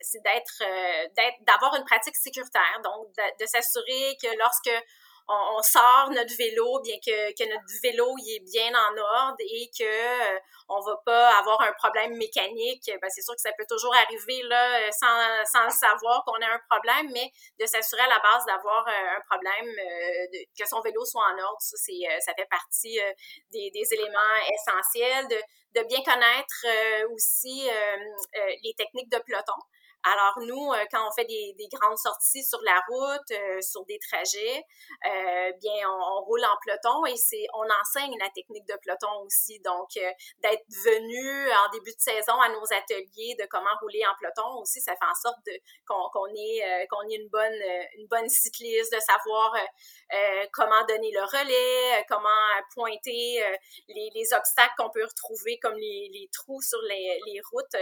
c'est 0.00 0.22
d'être, 0.22 0.62
d'avoir 1.46 1.74
une 1.76 1.84
pratique 1.84 2.16
sécuritaire, 2.16 2.80
donc 2.84 3.08
de 3.40 3.46
s'assurer 3.46 4.16
que 4.22 4.28
lorsque 4.38 4.70
on, 5.28 5.62
sort 5.62 6.10
notre 6.10 6.34
vélo, 6.36 6.80
bien 6.80 6.96
que, 7.04 7.48
notre 7.48 7.82
vélo 7.82 8.14
il 8.18 8.36
est 8.36 8.40
bien 8.40 8.72
en 8.72 8.96
ordre 8.96 9.36
et 9.40 9.70
que 9.76 9.84
euh, 9.84 10.38
on 10.68 10.80
va 10.80 10.96
pas 11.04 11.38
avoir 11.38 11.60
un 11.60 11.72
problème 11.72 12.16
mécanique. 12.16 12.90
Ben, 13.00 13.10
c'est 13.10 13.22
sûr 13.22 13.34
que 13.34 13.40
ça 13.40 13.52
peut 13.56 13.66
toujours 13.68 13.94
arriver 13.94 14.42
là 14.44 14.90
sans, 14.92 15.44
sans 15.52 15.64
le 15.64 15.70
savoir 15.70 16.24
qu'on 16.24 16.40
a 16.40 16.46
un 16.46 16.60
problème, 16.70 17.10
mais 17.12 17.30
de 17.60 17.66
s'assurer 17.66 18.02
à 18.02 18.08
la 18.08 18.20
base 18.20 18.44
d'avoir 18.46 18.86
euh, 18.88 19.16
un 19.16 19.20
problème, 19.28 19.66
euh, 19.66 20.44
que 20.58 20.66
son 20.66 20.80
vélo 20.80 21.04
soit 21.04 21.22
en 21.22 21.38
ordre, 21.42 21.60
ça 21.60 21.76
c'est 21.76 22.20
ça 22.20 22.32
fait 22.34 22.48
partie 22.50 22.98
des, 23.52 23.70
des, 23.70 23.94
éléments 23.94 24.36
essentiels. 24.54 25.28
De, 25.28 25.36
de 25.74 25.86
bien 25.86 26.02
connaître 26.02 26.64
aussi 27.12 27.68
les 28.62 28.74
techniques 28.74 29.10
de 29.10 29.18
peloton. 29.18 29.52
Alors 30.04 30.38
nous, 30.46 30.72
euh, 30.72 30.84
quand 30.92 31.06
on 31.06 31.10
fait 31.10 31.24
des, 31.24 31.54
des 31.58 31.66
grandes 31.68 31.98
sorties 31.98 32.44
sur 32.44 32.60
la 32.62 32.80
route, 32.88 33.30
euh, 33.32 33.60
sur 33.60 33.84
des 33.86 33.98
trajets, 33.98 34.64
euh, 35.04 35.52
bien 35.60 35.90
on, 35.90 36.22
roule 36.22 36.44
en 36.44 36.56
peloton 36.64 37.04
et 37.06 37.16
c'est 37.16 37.46
on 37.54 37.66
enseigne 37.80 38.16
la 38.20 38.30
technique 38.30 38.66
de 38.66 38.74
peloton 38.84 39.08
aussi. 39.24 39.58
Donc 39.60 39.88
d'être 39.94 40.64
venu 40.84 41.50
en 41.50 41.70
début 41.72 41.90
de 41.90 42.00
saison 42.00 42.34
à 42.40 42.48
nos 42.48 42.64
ateliers 42.72 43.36
de 43.38 43.46
comment 43.50 43.70
rouler 43.80 44.02
en 44.06 44.14
peloton 44.20 44.60
aussi, 44.60 44.80
ça 44.80 44.92
fait 44.92 45.10
en 45.10 45.14
sorte 45.14 45.48
qu'on 45.86 46.08
qu'on 46.12 46.26
ait 46.26 46.86
qu'on 46.90 47.02
ait 47.08 47.16
une 47.16 47.28
bonne 47.28 47.60
une 47.96 48.06
bonne 48.06 48.28
cycliste, 48.28 48.92
de 48.92 49.00
savoir 49.00 49.54
comment 50.52 50.84
donner 50.86 51.10
le 51.12 51.22
relais, 51.22 52.04
comment 52.08 52.28
pointer 52.74 53.42
les, 53.88 54.10
les 54.14 54.34
obstacles 54.34 54.74
qu'on 54.78 54.90
peut 54.90 55.04
retrouver 55.04 55.58
comme 55.58 55.76
les, 55.76 56.10
les 56.12 56.28
trous 56.32 56.62
sur 56.62 56.80
les, 56.82 57.20
les 57.26 57.40
routes. 57.50 57.76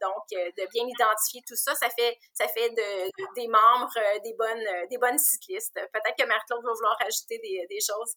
donc 0.00 0.24
de 0.30 0.66
bien 0.68 0.86
identifier 0.86 1.39
tout 1.46 1.56
ça, 1.56 1.74
ça 1.74 1.88
fait, 1.90 2.16
ça 2.32 2.46
fait 2.48 2.70
de, 2.70 3.10
des 3.34 3.48
membres 3.48 3.90
euh, 3.96 4.18
des 4.24 4.34
bonnes, 4.34 4.66
euh, 4.66 4.86
des 4.90 4.98
bonnes 4.98 5.18
cyclistes. 5.18 5.74
Peut-être 5.74 6.16
que 6.18 6.26
Marc-Claude 6.26 6.64
va 6.64 6.72
vouloir 6.72 6.96
ajouter 7.06 7.38
des, 7.42 7.66
des 7.68 7.80
choses. 7.80 8.14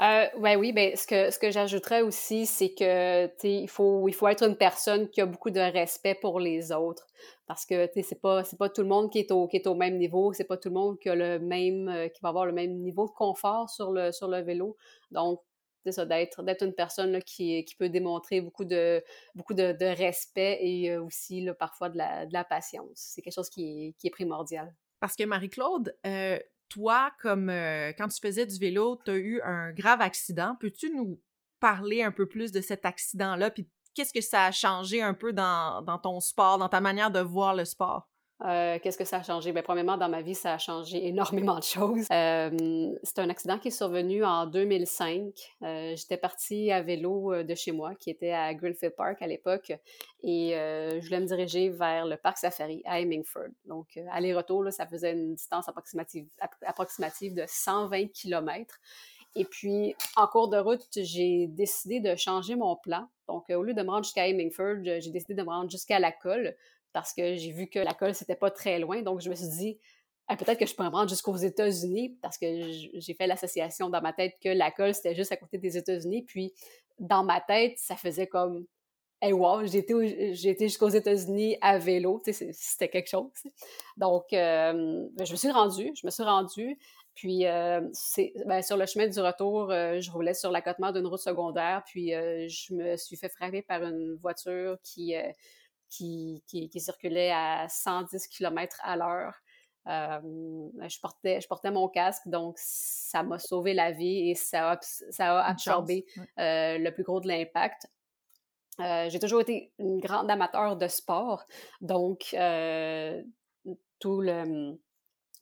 Euh, 0.00 0.40
ouais, 0.40 0.56
oui, 0.56 0.72
ben, 0.72 0.96
ce 0.96 1.06
que, 1.06 1.30
ce 1.30 1.38
que 1.38 1.50
j'ajouterais 1.50 2.02
aussi, 2.02 2.46
c'est 2.46 2.74
que 2.74 3.28
il 3.46 3.68
faut, 3.68 4.08
il 4.08 4.14
faut 4.14 4.28
être 4.28 4.42
une 4.42 4.56
personne 4.56 5.08
qui 5.10 5.20
a 5.20 5.26
beaucoup 5.26 5.50
de 5.50 5.60
respect 5.60 6.14
pour 6.14 6.40
les 6.40 6.72
autres. 6.72 7.06
Parce 7.46 7.66
que 7.66 7.88
c'est 8.02 8.20
pas, 8.20 8.42
pas 8.58 8.68
tout 8.68 8.82
le 8.82 8.88
monde 8.88 9.10
qui 9.10 9.18
est, 9.18 9.30
au, 9.30 9.46
qui 9.46 9.56
est 9.56 9.66
au 9.66 9.74
même 9.74 9.98
niveau, 9.98 10.32
c'est 10.32 10.44
pas 10.44 10.56
tout 10.56 10.68
le 10.68 10.74
monde 10.74 10.98
qui, 10.98 11.08
a 11.08 11.14
le 11.14 11.38
même, 11.38 12.08
qui 12.14 12.20
va 12.22 12.30
avoir 12.30 12.46
le 12.46 12.52
même 12.52 12.78
niveau 12.78 13.06
de 13.06 13.12
confort 13.12 13.68
sur 13.68 13.92
le, 13.92 14.10
sur 14.10 14.28
le 14.28 14.40
vélo. 14.40 14.76
Donc, 15.10 15.40
c'est 15.40 15.51
ça, 15.90 16.06
d'être, 16.06 16.42
d'être 16.42 16.62
une 16.64 16.74
personne 16.74 17.22
qui, 17.22 17.64
qui 17.64 17.74
peut 17.74 17.88
démontrer 17.88 18.40
beaucoup 18.40 18.64
de, 18.64 19.02
beaucoup 19.34 19.54
de, 19.54 19.74
respect 19.96 20.58
et 20.60 20.92
euh, 20.92 21.02
aussi 21.02 21.42
là, 21.42 21.54
parfois 21.54 21.88
de 21.88 21.98
la, 21.98 22.26
de 22.26 22.32
la 22.32 22.44
patience. 22.44 22.92
C'est 22.94 23.22
quelque 23.22 23.34
chose 23.34 23.50
qui 23.50 23.88
est, 23.88 23.92
qui 23.98 24.06
est 24.06 24.10
primordial. 24.10 24.74
Parce 25.00 25.16
que 25.16 25.24
Marie-Claude, 25.24 25.96
euh, 26.06 26.38
toi, 26.68 27.12
comme 27.20 27.50
euh, 27.50 27.92
quand 27.98 28.08
tu 28.08 28.20
faisais 28.20 28.46
du 28.46 28.58
vélo, 28.58 29.00
tu 29.04 29.10
as 29.10 29.16
eu 29.16 29.40
un 29.42 29.72
grave 29.72 30.00
accident. 30.00 30.56
Peux-tu 30.60 30.90
nous 30.90 31.20
parler 31.58 32.02
un 32.02 32.12
peu 32.12 32.26
plus 32.28 32.52
de 32.52 32.60
cet 32.60 32.86
accident-là? 32.86 33.50
Puis 33.50 33.68
qu'est-ce 33.94 34.12
que 34.12 34.20
ça 34.20 34.46
a 34.46 34.52
changé 34.52 35.02
un 35.02 35.14
peu 35.14 35.32
dans, 35.32 35.82
dans 35.82 35.98
ton 35.98 36.20
sport, 36.20 36.58
dans 36.58 36.68
ta 36.68 36.80
manière 36.80 37.10
de 37.10 37.20
voir 37.20 37.54
le 37.54 37.64
sport? 37.64 38.11
Euh, 38.44 38.78
qu'est-ce 38.82 38.98
que 38.98 39.04
ça 39.04 39.18
a 39.18 39.22
changé? 39.22 39.52
Bien, 39.52 39.62
premièrement, 39.62 39.96
dans 39.96 40.08
ma 40.08 40.22
vie, 40.22 40.34
ça 40.34 40.54
a 40.54 40.58
changé 40.58 41.06
énormément 41.06 41.58
de 41.58 41.64
choses. 41.64 42.06
Euh, 42.10 42.90
c'est 43.02 43.18
un 43.20 43.30
accident 43.30 43.58
qui 43.58 43.68
est 43.68 43.72
survenu 43.72 44.24
en 44.24 44.46
2005. 44.46 45.32
Euh, 45.62 45.94
j'étais 45.96 46.16
partie 46.16 46.70
à 46.72 46.82
vélo 46.82 47.42
de 47.42 47.54
chez 47.54 47.72
moi, 47.72 47.94
qui 47.94 48.10
était 48.10 48.32
à 48.32 48.52
Greenfield 48.54 48.94
Park 48.96 49.22
à 49.22 49.26
l'époque, 49.26 49.72
et 50.22 50.50
je 50.54 51.04
voulais 51.04 51.20
me 51.20 51.26
diriger 51.26 51.68
vers 51.68 52.06
le 52.06 52.16
parc 52.16 52.38
safari 52.38 52.82
à 52.84 53.00
Hemingford. 53.00 53.50
Donc, 53.66 53.98
aller-retour, 54.10 54.72
ça 54.72 54.86
faisait 54.86 55.12
une 55.12 55.34
distance 55.34 55.68
approximative, 55.68 57.34
de 57.34 57.44
120 57.46 58.08
km. 58.12 58.74
Et 59.34 59.44
puis, 59.44 59.94
en 60.16 60.26
cours 60.26 60.48
de 60.48 60.58
route, 60.58 60.86
j'ai 60.94 61.46
décidé 61.46 62.00
de 62.00 62.14
changer 62.16 62.54
mon 62.54 62.76
plan. 62.76 63.08
Donc, 63.28 63.44
au 63.50 63.62
lieu 63.62 63.72
de 63.72 63.82
me 63.82 63.88
rendre 63.88 64.04
jusqu'à 64.04 64.28
Hemingford, 64.28 64.82
j'ai 64.84 65.10
décidé 65.10 65.34
de 65.34 65.42
me 65.42 65.48
rendre 65.48 65.70
jusqu'à 65.70 65.98
la 65.98 66.12
colle 66.12 66.54
parce 66.92 67.12
que 67.12 67.36
j'ai 67.36 67.52
vu 67.52 67.68
que 67.68 67.78
la 67.78 67.94
colle, 67.94 68.14
c'était 68.14 68.36
pas 68.36 68.50
très 68.50 68.78
loin. 68.78 69.02
Donc, 69.02 69.20
je 69.20 69.30
me 69.30 69.34
suis 69.34 69.48
dit, 69.48 69.78
ah, 70.28 70.36
peut-être 70.36 70.58
que 70.58 70.66
je 70.66 70.74
pourrais 70.74 70.90
me 70.90 70.94
rendre 70.94 71.08
jusqu'aux 71.08 71.36
États-Unis 71.36 72.16
parce 72.22 72.38
que 72.38 72.46
j'ai 72.94 73.14
fait 73.14 73.26
l'association 73.26 73.90
dans 73.90 74.00
ma 74.00 74.12
tête 74.12 74.34
que 74.42 74.48
la 74.48 74.70
colle, 74.70 74.94
c'était 74.94 75.14
juste 75.14 75.32
à 75.32 75.36
côté 75.36 75.58
des 75.58 75.76
États-Unis. 75.76 76.22
Puis, 76.22 76.54
dans 76.98 77.24
ma 77.24 77.40
tête, 77.40 77.74
ça 77.78 77.96
faisait 77.96 78.26
comme, 78.26 78.66
hey, 79.20 79.32
wow, 79.32 79.64
j'ai 79.66 79.78
été, 79.78 80.68
jusqu'aux 80.68 80.88
États-Unis 80.88 81.56
à 81.60 81.78
vélo. 81.78 82.22
c'était 82.24 82.88
quelque 82.88 83.08
chose. 83.08 83.30
Donc, 83.96 84.32
euh, 84.32 85.06
ben, 85.12 85.24
je 85.24 85.32
me 85.32 85.36
suis 85.36 85.50
rendue, 85.50 85.92
je 85.94 86.06
me 86.06 86.10
suis 86.10 86.22
rendue. 86.24 86.78
Puis, 87.14 87.46
euh, 87.46 87.80
ben, 88.46 88.62
sur 88.62 88.76
le 88.76 88.86
chemin 88.86 89.06
du 89.06 89.20
retour, 89.20 89.70
euh, 89.70 90.00
je 90.00 90.10
roulais 90.10 90.34
sur 90.34 90.50
l'accotement 90.50 90.92
d'une 90.92 91.06
route 91.06 91.20
secondaire. 91.20 91.82
Puis, 91.86 92.10
je 92.10 92.74
me 92.74 92.96
suis 92.96 93.16
fait 93.16 93.28
frapper 93.28 93.62
par 93.62 93.82
une 93.82 94.14
voiture 94.14 94.76
qui 94.82 95.14
qui, 95.92 96.42
qui, 96.46 96.80
circulait 96.80 97.30
à 97.32 97.66
110 97.68 98.26
km 98.28 98.80
à 98.82 98.96
l'heure. 98.96 99.34
Euh, 99.88 100.20
je, 100.88 101.00
portais, 101.00 101.40
je 101.40 101.48
portais 101.48 101.70
mon 101.70 101.88
casque, 101.88 102.28
donc 102.28 102.54
ça 102.56 103.22
m'a 103.22 103.38
sauvé 103.38 103.74
la 103.74 103.90
vie 103.90 104.30
et 104.30 104.34
ça 104.34 104.72
a, 104.72 104.78
ça 104.80 105.40
a 105.40 105.50
absorbé 105.50 106.06
euh, 106.38 106.78
le 106.78 106.90
plus 106.92 107.02
gros 107.02 107.20
de 107.20 107.28
l'impact. 107.28 107.88
Euh, 108.80 109.10
j'ai 109.10 109.18
toujours 109.18 109.42
été 109.42 109.72
une 109.78 109.98
grande 109.98 110.30
amateur 110.30 110.76
de 110.76 110.88
sport, 110.88 111.44
donc 111.80 112.34
tout 113.98 114.20
le, 114.20 114.78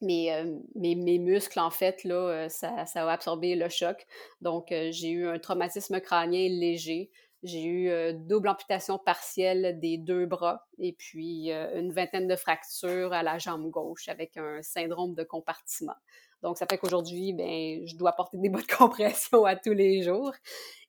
mes, 0.01 0.45
mes, 0.75 0.95
mes, 0.97 1.19
muscles, 1.19 1.61
en 1.61 1.71
fait, 1.71 2.03
là, 2.05 2.49
ça, 2.49 2.87
ça 2.87 3.09
a 3.09 3.13
absorbé 3.13 3.55
le 3.55 3.69
choc. 3.69 4.05
Donc, 4.41 4.69
j'ai 4.71 5.11
eu 5.11 5.29
un 5.29 5.39
traumatisme 5.39 6.01
crânien 6.01 6.49
léger. 6.49 7.11
J'ai 7.43 7.65
eu 7.65 7.89
euh, 7.89 8.13
double 8.13 8.49
amputation 8.49 8.99
partielle 8.99 9.79
des 9.81 9.97
deux 9.97 10.27
bras 10.27 10.67
et 10.79 10.93
puis 10.93 11.51
euh, 11.51 11.79
une 11.79 11.91
vingtaine 11.91 12.29
de 12.29 12.37
fractures 12.37 13.15
à 13.15 13.23
la 13.23 13.39
jambe 13.39 13.71
gauche 13.71 14.09
avec 14.09 14.37
un 14.37 14.61
syndrome 14.63 15.15
de 15.15 15.25
compartiment. 15.25 15.95
Donc, 16.43 16.59
ça 16.59 16.67
fait 16.67 16.77
qu'aujourd'hui, 16.77 17.33
ben, 17.33 17.87
je 17.87 17.97
dois 17.97 18.13
porter 18.13 18.37
des 18.37 18.51
bottes 18.51 18.69
de 18.69 18.75
compression 18.75 19.47
à 19.47 19.57
tous 19.57 19.73
les 19.73 20.03
jours. 20.03 20.33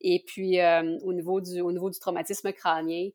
Et 0.01 0.24
puis, 0.25 0.60
euh, 0.60 0.98
au, 1.03 1.13
niveau 1.13 1.39
du, 1.39 1.62
au 1.62 1.72
niveau 1.72 1.89
du 1.89 2.00
traumatisme 2.00 2.51
crânien, 2.51 3.10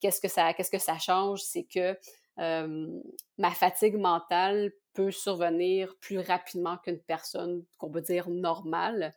qu'est-ce 0.00 0.20
que 0.20 0.28
ça, 0.28 0.52
qu'est-ce 0.54 0.70
que 0.70 0.78
ça 0.78 0.98
change? 0.98 1.42
C'est 1.42 1.64
que 1.64 1.96
ma 2.36 3.50
fatigue 3.50 3.96
mentale 3.96 4.72
peut 4.94 5.10
survenir 5.10 5.94
plus 6.00 6.18
rapidement 6.18 6.78
qu'une 6.78 6.98
personne 6.98 7.64
qu'on 7.78 7.90
peut 7.90 8.00
dire 8.00 8.28
normale. 8.28 9.14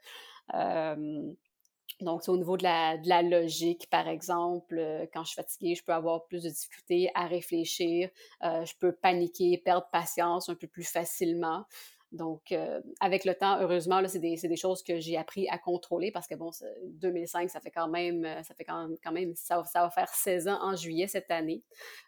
Donc, 2.02 2.22
c'est 2.24 2.30
au 2.30 2.38
niveau 2.38 2.58
de 2.58 2.64
la, 2.64 2.98
de 2.98 3.10
la, 3.10 3.24
logique, 3.24 3.90
par 3.90 4.08
exemple, 4.08 4.78
euh, 4.78 5.08
quand 5.12 5.24
je 5.24 5.30
suis 5.30 5.36
fatiguée, 5.36 5.76
je 5.76 5.84
peux 5.84 5.94
avoir 5.94 6.26
plus 6.26 6.44
de 6.44 6.50
difficultés 6.50 7.10
à 7.16 7.26
réfléchir, 7.26 8.10
euh, 8.44 8.64
je 8.66 8.74
peux 8.80 8.92
paniquer, 8.92 9.58
perdre 9.58 9.88
patience 9.92 10.48
un 10.50 10.56
peu 10.56 10.68
plus 10.68 10.84
facilement. 10.84 11.66
Donc, 12.12 12.52
euh, 12.52 12.82
avec 13.00 13.26
le 13.26 13.34
temps, 13.34 13.60
heureusement, 13.60 14.00
là, 14.00 14.08
c'est 14.08 14.20
des, 14.20 14.36
des, 14.36 14.56
choses 14.56 14.84
que 14.84 15.00
j'ai 15.00 15.18
appris 15.18 15.50
à 15.50 15.58
contrôler 15.58 16.12
parce 16.12 16.28
que, 16.28 16.36
bon, 16.36 16.52
2005, 16.86 17.50
ça 17.50 17.60
fait 17.60 17.72
quand 17.72 17.90
même, 17.90 18.24
ça 18.44 18.54
fait 18.54 18.64
quand, 18.64 18.90
quand 19.04 19.12
même, 19.12 19.36
ça, 19.36 19.64
ça, 19.66 19.82
va 19.82 19.90
faire 19.90 20.08
16 20.08 20.48
ans 20.48 20.60
en 20.62 20.76
juillet 20.76 21.08
cette 21.08 21.32
année. 21.32 21.64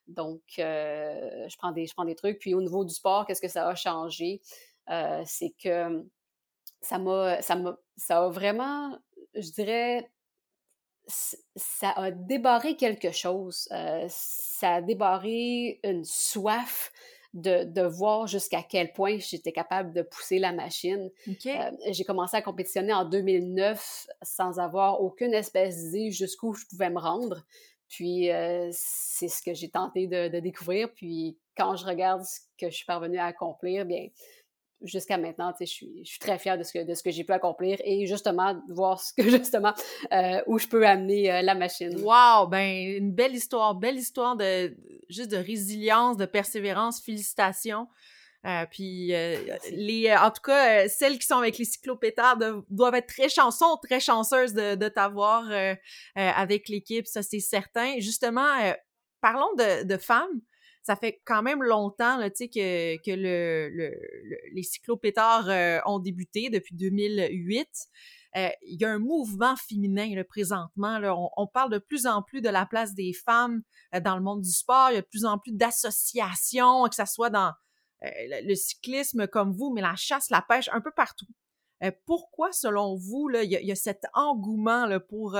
Donc, 0.08 0.42
je, 0.56 1.58
prends 1.58 1.72
des, 1.72 1.86
je 1.86 1.94
prends 1.94 2.06
des 2.06 2.16
trucs. 2.16 2.40
Puis, 2.40 2.54
au 2.54 2.62
niveau 2.62 2.86
du 2.86 2.94
sport, 2.94 3.26
qu'est-ce 3.26 3.42
que 3.42 3.50
ça 3.50 3.68
a 3.68 3.76
changé? 3.76 4.42
c'est 5.26 5.54
que 5.62 6.04
ça 6.82 6.98
m'a, 6.98 7.42
ça 7.42 7.56
m'a, 7.56 7.78
ça 7.98 8.24
a 8.24 8.30
vraiment 8.30 8.98
je 9.42 9.52
dirais, 9.52 10.10
ça 11.08 11.92
a 11.92 12.12
débarré 12.12 12.76
quelque 12.76 13.12
chose. 13.12 13.68
Euh, 13.72 14.06
ça 14.10 14.76
a 14.76 14.82
débarré 14.82 15.80
une 15.84 16.06
soif 16.06 16.92
de, 17.34 17.64
de 17.64 17.82
voir 17.82 18.28
jusqu'à 18.28 18.64
quel 18.64 18.92
point 18.94 19.18
j'étais 19.20 19.52
capable 19.52 19.94
de 19.94 20.02
pousser 20.02 20.40
la 20.40 20.52
machine. 20.52 21.12
Euh, 21.28 21.72
j'ai 21.92 22.04
commencé 22.04 22.38
à 22.38 22.42
compétitionner 22.42 22.94
en 22.94 23.06
2009 23.06 24.08
sans 24.22 24.60
avoir 24.60 25.02
aucune 25.02 25.34
espèce 25.34 25.78
d'idée 25.78 26.12
jusqu'où 26.12 26.54
je 26.54 26.66
pouvais 26.66 26.90
me 26.90 27.00
rendre. 27.00 27.44
Puis 27.88 28.32
euh, 28.32 28.70
c'est 28.72 29.28
ce 29.28 29.42
que 29.42 29.54
j'ai 29.54 29.70
tenté 29.70 30.08
de, 30.08 30.28
de, 30.28 30.40
découvrir. 30.40 30.92
Puis 30.94 31.38
quand 31.58 31.76
je 31.76 31.86
regarde 31.86 32.24
ce 32.24 32.40
que 32.58 32.70
je 32.70 32.76
suis 32.76 32.86
parvenue 32.86 33.18
à 33.18 33.26
accomplir, 33.26 33.86
bien, 33.86 34.08
jusqu'à 34.82 35.18
maintenant, 35.18 35.54
je 35.60 35.66
suis, 35.66 36.02
je 36.04 36.10
suis 36.10 36.20
très 36.20 36.40
fière 36.40 36.58
de 36.58 36.64
ce 36.64 36.74
que, 36.74 36.84
de 36.84 36.94
ce 36.94 37.04
que 37.04 37.12
j'ai 37.12 37.24
pu 37.24 37.34
accomplir 37.34 37.78
et 37.84 38.06
justement 38.06 38.62
voir 38.70 39.00
ce 39.00 39.14
que 39.14 39.24
justement 39.30 39.74
euh, 40.12 40.42
où 40.48 40.58
je 40.60 40.68
peux 40.68 40.86
amener 40.86 41.32
euh, 41.32 41.42
la 41.42 41.56
machine. 41.56 42.00
Wow, 42.02 42.48
ben 42.48 42.98
une 42.98 43.12
belle 43.12 43.36
histoire, 43.36 43.76
belle 43.76 43.98
histoire 43.98 44.36
de 44.36 44.76
juste 45.10 45.32
de 45.32 45.38
résilience, 45.38 46.18
de 46.18 46.26
persévérance. 46.26 47.02
Félicitations. 47.02 47.88
Euh, 48.46 48.66
puis, 48.72 49.14
euh, 49.14 49.36
les, 49.72 50.16
en 50.16 50.32
tout 50.32 50.42
cas, 50.42 50.88
celles 50.88 51.20
qui 51.20 51.28
sont 51.28 51.36
avec 51.36 51.58
les 51.58 51.66
cyclopétards 51.66 52.38
doivent 52.70 52.96
être 52.96 53.08
très 53.08 53.28
chansons, 53.28 53.78
très 53.84 54.00
chanceuses 54.00 54.54
de, 54.54 54.76
de 54.76 54.88
t'avoir 54.88 55.44
avec 56.16 56.70
l'équipe, 56.70 57.06
ça 57.06 57.22
c'est 57.22 57.42
certain. 57.42 58.00
Justement, 58.00 58.74
parlons 59.20 59.54
de, 59.58 59.84
de 59.84 59.98
femmes 59.98 60.40
ça 60.82 60.96
fait 60.96 61.22
quand 61.26 61.44
même 61.44 61.62
longtemps 61.62 62.18
là, 62.18 62.30
que, 62.30 62.96
que 62.98 63.12
le, 63.12 63.70
le, 63.70 63.96
les 64.54 64.64
cyclopétards 64.64 65.82
ont 65.86 66.00
débuté 66.00 66.50
depuis 66.50 66.76
2008. 66.76 67.68
Euh, 68.38 68.50
il 68.62 68.80
y 68.80 68.86
a 68.86 68.92
un 68.92 69.00
mouvement 69.00 69.56
féminin 69.56 70.16
là, 70.16 70.24
présentement. 70.24 71.00
Là, 71.00 71.16
on, 71.16 71.48
parle 71.48 71.72
de 71.72 71.80
plus 71.80 72.06
en 72.06 72.22
plus 72.22 72.42
de 72.42 72.50
la 72.50 72.66
place 72.66 72.94
des 72.94 73.14
femmes 73.14 73.62
euh, 73.96 74.00
dans 74.00 74.16
le 74.16 74.22
monde 74.22 74.42
du 74.42 74.52
sport. 74.52 74.92
Il 74.92 74.96
y 74.96 74.98
a 74.98 75.02
de 75.02 75.08
plus 75.08 75.26
en 75.26 75.40
plus 75.40 75.52
d'associations, 75.52 76.84
que 76.88 76.96
ce 76.96 77.06
soit 77.06 77.32
dans 77.32 77.52
euh, 78.04 78.10
le 78.44 78.56
cyclisme 78.56 79.28
comme 79.28 79.52
vous, 79.52 79.72
mais 79.74 79.82
la 79.82 79.96
chasse, 79.96 80.30
la 80.30 80.44
pêche, 80.48 80.70
un 80.72 80.82
peu 80.82 80.92
partout. 80.96 81.28
pourquoi, 82.06 82.52
selon 82.52 82.96
vous, 82.96 83.30
il, 83.34 83.50
y 83.50 83.72
a, 83.72 83.76
cet 83.76 84.04
engouement 84.14 84.88
pour 85.10 85.38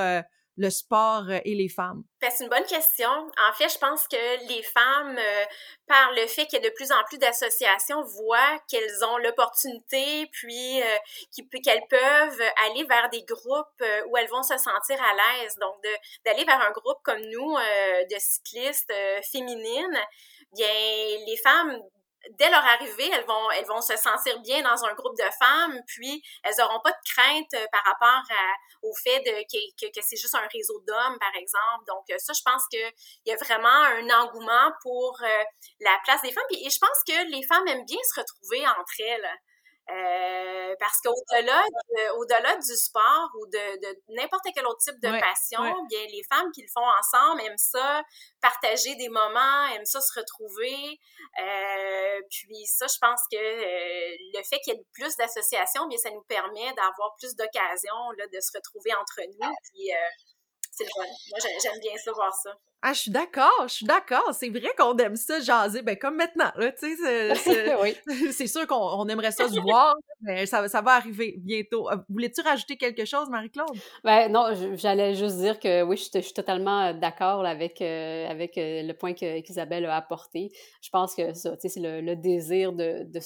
le 0.60 0.70
sport 0.70 1.24
euh, 1.28 1.38
et 1.44 1.54
les 1.54 1.68
femmes? 1.68 2.04
Ben, 2.20 2.30
c'est 2.30 2.44
une 2.44 2.50
bonne 2.50 2.64
question. 2.64 3.08
En 3.08 3.52
fait, 3.54 3.68
je 3.70 3.78
pense 3.78 4.06
que 4.06 4.48
les 4.48 4.62
femmes, 4.62 5.16
euh, 5.18 5.44
par 5.86 6.12
le 6.12 6.26
fait 6.26 6.46
qu'il 6.46 6.62
y 6.62 6.66
a 6.66 6.68
de 6.68 6.74
plus 6.74 6.92
en 6.92 7.02
plus 7.08 7.18
d'associations, 7.18 8.02
voient 8.04 8.58
qu'elles 8.68 9.04
ont 9.04 9.16
l'opportunité, 9.18 10.28
puis 10.32 10.82
euh, 10.82 11.40
qu'elles 11.64 11.86
peuvent 11.88 12.42
aller 12.68 12.84
vers 12.84 13.08
des 13.10 13.22
groupes 13.22 13.82
où 14.08 14.16
elles 14.16 14.28
vont 14.28 14.42
se 14.42 14.56
sentir 14.58 15.02
à 15.02 15.14
l'aise. 15.14 15.56
Donc, 15.60 15.76
d'aller 16.24 16.44
vers 16.44 16.60
un 16.60 16.70
groupe 16.72 16.98
comme 17.02 17.20
nous, 17.20 17.56
de 17.56 18.16
cyclistes 18.18 18.92
féminines, 19.32 19.98
bien, 20.52 20.68
les 21.26 21.36
femmes 21.42 21.80
dès 22.38 22.50
leur 22.50 22.64
arrivée, 22.64 23.10
elles 23.12 23.24
vont, 23.24 23.50
elles 23.52 23.66
vont 23.66 23.80
se 23.80 23.96
sentir 23.96 24.38
bien 24.40 24.62
dans 24.62 24.84
un 24.84 24.94
groupe 24.94 25.16
de 25.16 25.30
femmes, 25.38 25.80
puis 25.86 26.22
elles 26.42 26.54
n'auront 26.58 26.80
pas 26.80 26.90
de 26.90 27.10
crainte 27.12 27.54
euh, 27.54 27.66
par 27.72 27.82
rapport 27.84 28.22
au 28.82 28.94
fait 28.94 29.20
de, 29.20 29.42
que, 29.42 29.86
que, 29.86 30.00
c'est 30.02 30.16
juste 30.16 30.34
un 30.34 30.46
réseau 30.52 30.80
d'hommes, 30.86 31.18
par 31.18 31.34
exemple. 31.34 31.84
Donc, 31.86 32.04
euh, 32.10 32.18
ça, 32.18 32.32
je 32.32 32.42
pense 32.44 32.62
qu'il 32.68 32.92
y 33.26 33.32
a 33.32 33.36
vraiment 33.36 33.68
un 33.68 34.08
engouement 34.22 34.72
pour 34.82 35.18
euh, 35.22 35.44
la 35.80 35.98
place 36.04 36.22
des 36.22 36.32
femmes. 36.32 36.44
et 36.50 36.70
je 36.70 36.78
pense 36.78 37.04
que 37.06 37.30
les 37.30 37.42
femmes 37.46 37.66
aiment 37.68 37.86
bien 37.86 38.00
se 38.14 38.20
retrouver 38.20 38.66
entre 38.66 39.00
elles. 39.00 39.30
Euh, 39.90 40.76
parce 40.78 40.98
qu'au-delà 41.02 41.64
au-delà 42.16 42.56
du 42.56 42.76
sport 42.76 43.30
ou 43.40 43.46
de, 43.46 43.80
de 43.80 44.00
n'importe 44.10 44.44
quel 44.54 44.64
autre 44.66 44.78
type 44.78 45.00
de 45.00 45.10
passion, 45.18 45.62
bien 45.88 46.06
les 46.12 46.22
femmes 46.32 46.50
qui 46.52 46.62
le 46.62 46.68
font 46.72 46.86
ensemble 46.86 47.40
aiment 47.42 47.58
ça, 47.58 48.02
partager 48.40 48.94
des 48.94 49.08
moments, 49.08 49.66
aiment 49.74 49.84
ça 49.84 50.00
se 50.00 50.18
retrouver. 50.18 50.98
Euh, 51.40 52.20
puis 52.30 52.66
ça, 52.66 52.86
je 52.86 52.98
pense 53.00 53.20
que 53.32 53.36
euh, 53.36 54.16
le 54.34 54.42
fait 54.44 54.60
qu'il 54.60 54.74
y 54.74 54.76
ait 54.76 54.84
plus 54.92 55.16
d'associations, 55.16 55.86
bien 55.88 55.98
ça 55.98 56.10
nous 56.10 56.22
permet 56.22 56.72
d'avoir 56.74 57.16
plus 57.18 57.34
d'occasions 57.34 58.12
de 58.16 58.40
se 58.40 58.52
retrouver 58.54 58.94
entre 58.94 59.22
nous. 59.26 59.54
Puis 59.72 59.90
c'est 60.70 60.84
le 60.84 60.90
fun. 60.94 61.08
Moi, 61.30 61.38
j'aime 61.62 61.80
bien 61.80 61.96
ça 61.96 62.12
voir 62.12 62.32
ça. 62.34 62.54
Ah, 62.82 62.94
je 62.94 63.00
suis 63.00 63.10
d'accord, 63.10 63.64
je 63.64 63.74
suis 63.74 63.86
d'accord. 63.86 64.32
C'est 64.32 64.48
vrai 64.48 64.70
qu'on 64.76 64.96
aime 64.96 65.14
ça 65.14 65.38
jaser, 65.40 65.82
ben 65.82 65.96
comme 65.96 66.16
maintenant, 66.16 66.50
là, 66.56 66.72
tu 66.72 66.96
sais, 66.96 67.34
c'est 68.32 68.46
sûr 68.46 68.66
qu'on 68.66 69.06
aimerait 69.06 69.32
ça 69.32 69.48
se 69.48 69.60
voir, 69.60 69.96
mais 70.22 70.46
ça, 70.46 70.66
ça 70.66 70.80
va 70.80 70.92
arriver 70.92 71.34
bientôt. 71.38 71.90
Euh, 71.90 71.96
voulais-tu 72.08 72.40
rajouter 72.40 72.78
quelque 72.78 73.04
chose, 73.04 73.28
Marie-Claude? 73.28 73.76
Ben 74.02 74.32
non, 74.32 74.46
j'allais 74.76 75.14
juste 75.14 75.36
dire 75.36 75.60
que 75.60 75.82
oui, 75.82 75.98
je, 75.98 76.20
suis 76.20 76.32
totalement 76.32 76.86
euh, 76.86 76.92
d'accord 76.94 77.44
avec, 77.44 77.82
euh, 77.82 78.26
avec 78.30 78.54
le 78.56 78.92
point 78.92 79.12
qu'Isabelle 79.12 79.84
a 79.84 79.96
apporté. 79.96 80.50
Je 80.80 80.88
pense 80.88 81.14
que 81.14 81.34
ça, 81.34 81.50
tu 81.52 81.56
sais, 81.60 81.68
c'est 81.68 81.80
le, 81.80 82.16
désir 82.16 82.72
de, 82.72 83.04
de, 83.04 83.20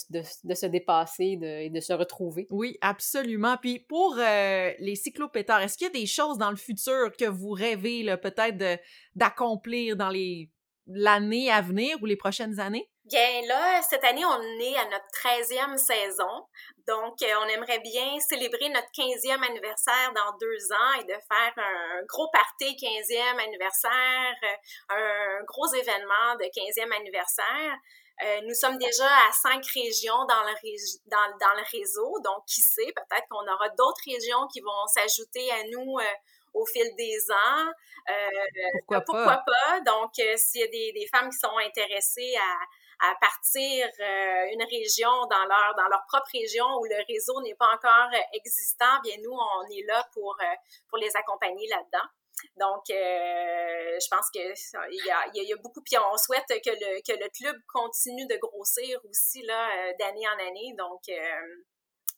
de, 0.45 0.55
se 0.55 0.67
dépasser 0.67 1.39
et 1.41 1.71
de 1.71 1.81
se 1.81 1.93
retrouver. 1.93 2.49
Oui, 2.51 2.77
absolument. 2.81 3.57
Puis 3.61 3.79
pour 3.79 4.17
les 4.17 4.95
cyclopétards, 4.97 5.63
est-ce 5.63 5.79
qu'il 5.79 5.87
y 5.87 5.91
a 5.91 5.93
des 5.93 6.07
choses 6.07 6.39
dans 6.39 6.51
le 6.51 6.57
futur 6.57 7.13
que 7.17 7.25
vous 7.25 7.51
rêvez, 7.51 8.05
peut-être 8.17 8.57
de 8.57 8.77
d'accomplir 9.15 9.97
dans 9.97 10.11
les 10.11 10.51
l'année 10.87 11.51
à 11.51 11.61
venir 11.61 11.97
ou 12.03 12.07
les 12.07 12.17
prochaines 12.17 12.61
années? 12.61 12.91
Bien 13.05 13.43
là, 13.47 13.83
cette 13.83 14.05
année, 14.05 14.25
on 14.25 14.43
est 14.61 14.77
à 14.77 14.85
notre 14.87 15.07
13e 15.13 15.77
saison. 15.77 16.47
Donc, 16.87 17.21
euh, 17.23 17.35
on 17.43 17.49
aimerait 17.49 17.81
bien 17.81 18.19
célébrer 18.19 18.71
notre 18.71 18.89
15e 18.97 19.43
anniversaire 19.45 20.13
dans 20.15 20.37
deux 20.39 20.73
ans 20.73 21.01
et 21.01 21.05
de 21.05 21.13
faire 21.13 21.53
un 21.57 22.03
gros 22.09 22.31
party 22.33 22.77
15e 22.77 23.45
anniversaire, 23.45 24.35
euh, 24.43 24.97
un 24.97 25.45
gros 25.45 25.67
événement 25.75 26.37
de 26.41 26.45
15e 26.45 26.97
anniversaire. 26.97 27.77
Euh, 28.23 28.41
nous 28.47 28.55
sommes 28.55 28.79
déjà 28.79 29.07
à 29.29 29.33
cinq 29.33 29.67
régions 29.75 30.25
dans 30.25 30.43
le, 30.45 30.55
dans, 31.07 31.37
dans 31.41 31.55
le 31.57 31.79
réseau, 31.79 32.11
donc 32.25 32.45
qui 32.47 32.63
sait, 32.63 32.93
peut-être 32.95 33.27
qu'on 33.29 33.53
aura 33.53 33.69
d'autres 33.71 34.05
régions 34.07 34.47
qui 34.53 34.61
vont 34.61 34.87
s'ajouter 34.87 35.51
à 35.51 35.65
nous 35.73 35.99
au 36.55 36.65
fil 36.67 36.95
des 36.97 37.19
ans. 37.31 37.73
Euh, 38.11 38.71
pourquoi, 38.79 39.01
pourquoi 39.03 39.43
pas? 39.45 39.81
Donc, 39.81 40.13
euh, 40.21 40.37
s'il 40.37 40.61
y 40.61 40.65
a 40.65 40.69
des, 40.69 40.93
des, 40.93 41.07
femmes 41.07 41.29
qui 41.31 41.39
sont 41.39 41.57
intéressées 41.59 42.35
à, 42.37 43.11
à 43.11 43.15
partir 43.21 43.87
euh, 44.01 44.47
une 44.53 44.63
région 44.63 45.11
dans 45.27 45.45
leur 45.47 45.75
dans 45.77 45.89
leur 45.89 46.05
propre 46.07 46.31
région 46.33 46.67
où 46.81 46.85
le 46.85 47.05
réseau 47.09 47.41
n'est 47.43 47.55
pas 47.55 47.69
encore 47.75 48.11
existant, 48.33 49.01
bien 49.03 49.17
nous 49.23 49.33
on 49.33 49.65
est 49.71 49.85
là 49.87 50.07
pour 50.13 50.37
pour 50.89 50.99
les 50.99 51.11
accompagner 51.17 51.67
là-dedans. 51.69 52.09
Donc, 52.57 52.83
je 52.89 54.09
pense 54.11 54.29
que 54.35 54.41
il 54.91 55.07
y 55.07 55.11
a, 55.11 55.25
y 55.33 55.53
a 55.53 55.57
beaucoup, 55.57 55.81
puis 55.83 55.97
on 55.99 56.17
souhaite 56.19 56.47
que 56.49 56.71
le 56.71 57.01
que 57.01 57.19
le 57.19 57.29
club 57.31 57.57
continue 57.73 58.27
de 58.27 58.37
grossir 58.37 59.01
aussi 59.09 59.43
là 59.43 59.93
d'année 59.99 60.27
en 60.29 60.47
année. 60.47 60.75
Donc, 60.77 61.03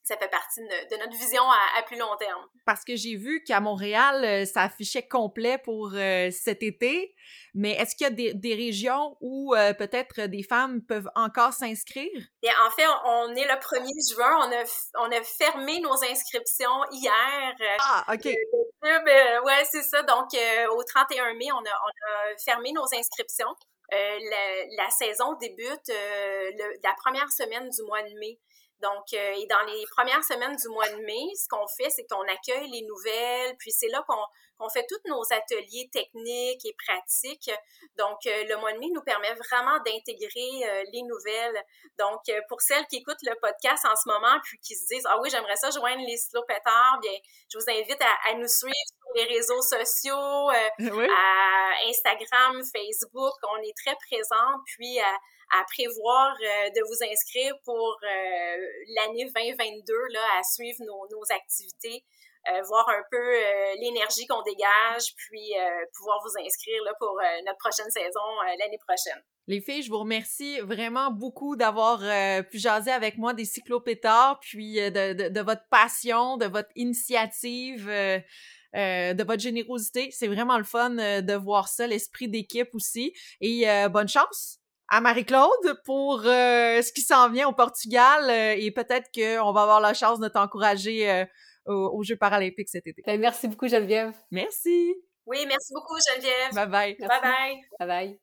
ça 0.07 0.16
fait 0.16 0.29
partie 0.29 0.61
de, 0.61 0.97
notre 0.99 1.19
vision 1.19 1.42
à, 1.42 1.83
plus 1.83 1.99
long 1.99 2.16
terme. 2.16 2.47
Parce 2.64 2.85
que 2.85 2.95
j'ai 2.95 3.16
vu 3.16 3.42
qu'à 3.42 3.59
Montréal, 3.59 4.25
euh, 4.25 4.45
ça 4.45 4.62
affichait 4.62 5.07
complet 5.07 5.59
pour 5.59 5.90
euh, 5.95 6.31
cet 6.31 6.62
été, 6.62 7.16
mais 7.55 7.73
est-ce 7.73 7.97
qu'il 7.97 8.07
y 8.07 8.31
a 8.31 8.33
des, 8.33 8.55
régions 8.55 9.16
où 9.21 9.55
euh, 9.55 9.75
peut-être 9.75 10.23
des 10.23 10.45
femmes 10.45 10.81
peuvent 10.81 11.11
encore 11.16 11.53
s'inscrire? 11.53 12.23
en 12.45 12.71
fait, 12.71 12.87
on 13.05 13.35
est 13.35 13.47
le 13.47 13.59
1er 13.59 14.14
juin, 14.14 14.47
on 14.47 14.53
a, 14.53 15.07
on 15.07 15.11
a 15.11 15.23
fermé 15.25 15.81
nos 15.81 16.05
inscriptions 16.05 16.85
hier. 16.92 17.55
Ah, 17.81 18.05
OK. 18.14 18.27
ouais, 18.27 19.64
c'est 19.69 19.83
ça. 19.83 20.03
Donc, 20.05 20.29
au 20.71 20.85
31 20.85 21.35
mai, 21.35 21.51
on 21.53 21.59
a, 21.59 21.62
on 21.62 22.33
a 22.33 22.37
fermé 22.45 22.71
nos 22.73 22.87
inscriptions. 22.95 23.55
La, 23.90 24.85
la, 24.85 24.90
saison 24.90 25.35
débute 25.35 25.88
la 25.88 26.95
première 27.05 27.31
semaine 27.33 27.69
du 27.69 27.83
mois 27.83 28.03
de 28.03 28.19
mai. 28.19 28.38
Donc, 28.83 29.12
euh, 29.15 29.33
et 29.37 29.47
dans 29.47 29.62
les 29.73 29.85
premières 29.91 30.23
semaines 30.25 30.55
du 30.57 30.69
mois 30.69 30.89
de 30.89 30.97
mai, 31.05 31.33
ce 31.35 31.49
qu'on 31.49 31.67
fait, 31.79 31.89
c'est 31.91 32.07
qu'on 32.07 32.23
accueille 32.23 32.71
les 32.71 32.83
nouvelles, 32.83 33.57
puis 33.59 33.73
c'est 33.73 33.89
là 33.89 34.05
qu'on 34.07 34.23
qu'on 34.59 34.69
fait 34.69 34.87
tous 34.88 35.01
nos 35.09 35.23
ateliers 35.33 35.88
techniques 35.92 36.64
et 36.64 36.75
pratiques. 36.87 37.51
Donc, 37.97 38.19
euh, 38.27 38.45
le 38.49 38.57
mois 38.57 38.73
de 38.73 38.79
mai 38.79 38.88
nous 38.92 39.03
permet 39.03 39.33
vraiment 39.35 39.79
d'intégrer 39.85 40.64
euh, 40.64 40.85
les 40.92 41.03
nouvelles. 41.03 41.62
Donc, 41.99 42.21
pour 42.49 42.61
celles 42.61 42.87
qui 42.87 42.97
écoutent 42.97 43.23
le 43.23 43.35
podcast 43.40 43.85
en 43.85 43.97
ce 43.97 44.09
moment, 44.09 44.38
puis 44.45 44.59
qui 44.59 44.75
se 44.75 44.87
disent, 44.95 45.07
ah 45.09 45.19
oui, 45.21 45.31
j'aimerais 45.31 45.57
ça 45.57 45.71
joindre 45.71 46.05
les 46.07 46.16
slopettards, 46.16 46.99
bien, 47.01 47.16
je 47.53 47.59
vous 47.59 47.71
invite 47.71 48.01
à, 48.03 48.31
à, 48.31 48.35
nous 48.35 48.49
suivre 48.49 48.75
sur 48.75 49.14
les 49.14 49.25
réseaux 49.25 49.62
sociaux, 49.62 50.51
à 50.51 51.88
Instagram, 51.88 52.62
Facebook. 52.75 53.35
On 53.51 53.62
est 53.62 53.77
très 53.77 53.97
présents, 54.09 54.61
puis 54.66 55.01
à 55.01 55.16
à 55.53 55.64
prévoir 55.64 56.35
euh, 56.35 56.71
de 56.71 56.83
vous 56.83 56.99
inscrire 57.11 57.55
pour 57.64 57.99
euh, 58.03 58.57
l'année 58.97 59.31
2022 59.35 59.95
là, 60.11 60.21
à 60.38 60.42
suivre 60.42 60.79
nos, 60.85 61.07
nos 61.11 61.23
activités, 61.31 62.03
euh, 62.03 62.36
voir 62.69 62.89
un 62.89 63.03
peu 63.11 63.33
l'énergie 63.81 64.27
qu'on 64.27 64.43
dégage, 64.43 65.15
puis 65.17 65.53
pouvoir 65.97 66.19
vous 66.25 66.45
inscrire 66.45 66.83
là, 66.85 66.93
pour 66.99 67.19
notre 67.45 67.59
prochaine 67.59 67.91
saison 67.91 68.21
l'année 68.59 68.79
prochaine. 68.87 69.21
Les 69.49 69.61
filles, 69.61 69.83
je 69.83 69.91
vous 69.91 69.99
remercie 69.99 70.61
vraiment 70.61 71.11
beaucoup 71.11 71.57
d'avoir 71.57 72.01
pu 72.51 72.59
jaser 72.59 72.91
avec 72.91 73.17
moi 73.19 73.35
des 73.35 73.45
cyclopétards, 73.45 74.41
puis 74.41 74.77
de, 74.77 75.13
de, 75.13 75.29
de, 75.29 75.41
votre 75.41 75.67
passion, 75.71 76.37
de 76.37 76.47
votre 76.47 76.71
initiative. 76.75 77.87
de 77.87 79.25
votre 79.25 79.41
générosité. 79.41 80.11
C'est 80.11 80.29
vraiment 80.29 80.59
le 80.59 80.65
fun 80.65 80.91
de 80.91 81.35
voir 81.35 81.69
ça, 81.69 81.87
l'esprit 81.87 82.29
d'équipe 82.29 82.75
aussi. 82.75 83.13
Et 83.41 83.67
bonne 83.91 84.09
chance 84.09 84.61
à 84.89 85.01
Marie-Claude 85.01 85.81
pour 85.85 86.21
euh, 86.25 86.81
ce 86.81 86.93
qui 86.93 87.01
s'en 87.01 87.31
vient 87.31 87.49
au 87.49 87.53
Portugal 87.53 88.31
euh, 88.31 88.55
et 88.57 88.71
peut-être 88.71 89.11
qu'on 89.13 89.53
va 89.53 89.63
avoir 89.63 89.81
la 89.81 89.95
chance 89.95 90.21
de 90.21 90.29
t'encourager 90.29 91.27
euh, 91.69 91.73
aux, 91.73 92.03
Jeux 92.03 92.17
paralympiques 92.17 92.69
cet 92.69 92.87
été. 92.87 93.03
Ben, 93.07 93.21
merci 93.21 93.49
beaucoup, 93.49 93.69
Geneviève. 93.69 94.13
Merci. 94.31 94.95
Oui, 95.27 95.45
merci 95.49 95.73
beaucoup, 95.75 95.97
Geneviève. 96.13 96.55
Bye 96.55 96.69
bye. 96.69 96.97
Bye 96.99 97.09
bye. 97.09 97.57
Bye 97.79 97.89
bye. 97.89 98.21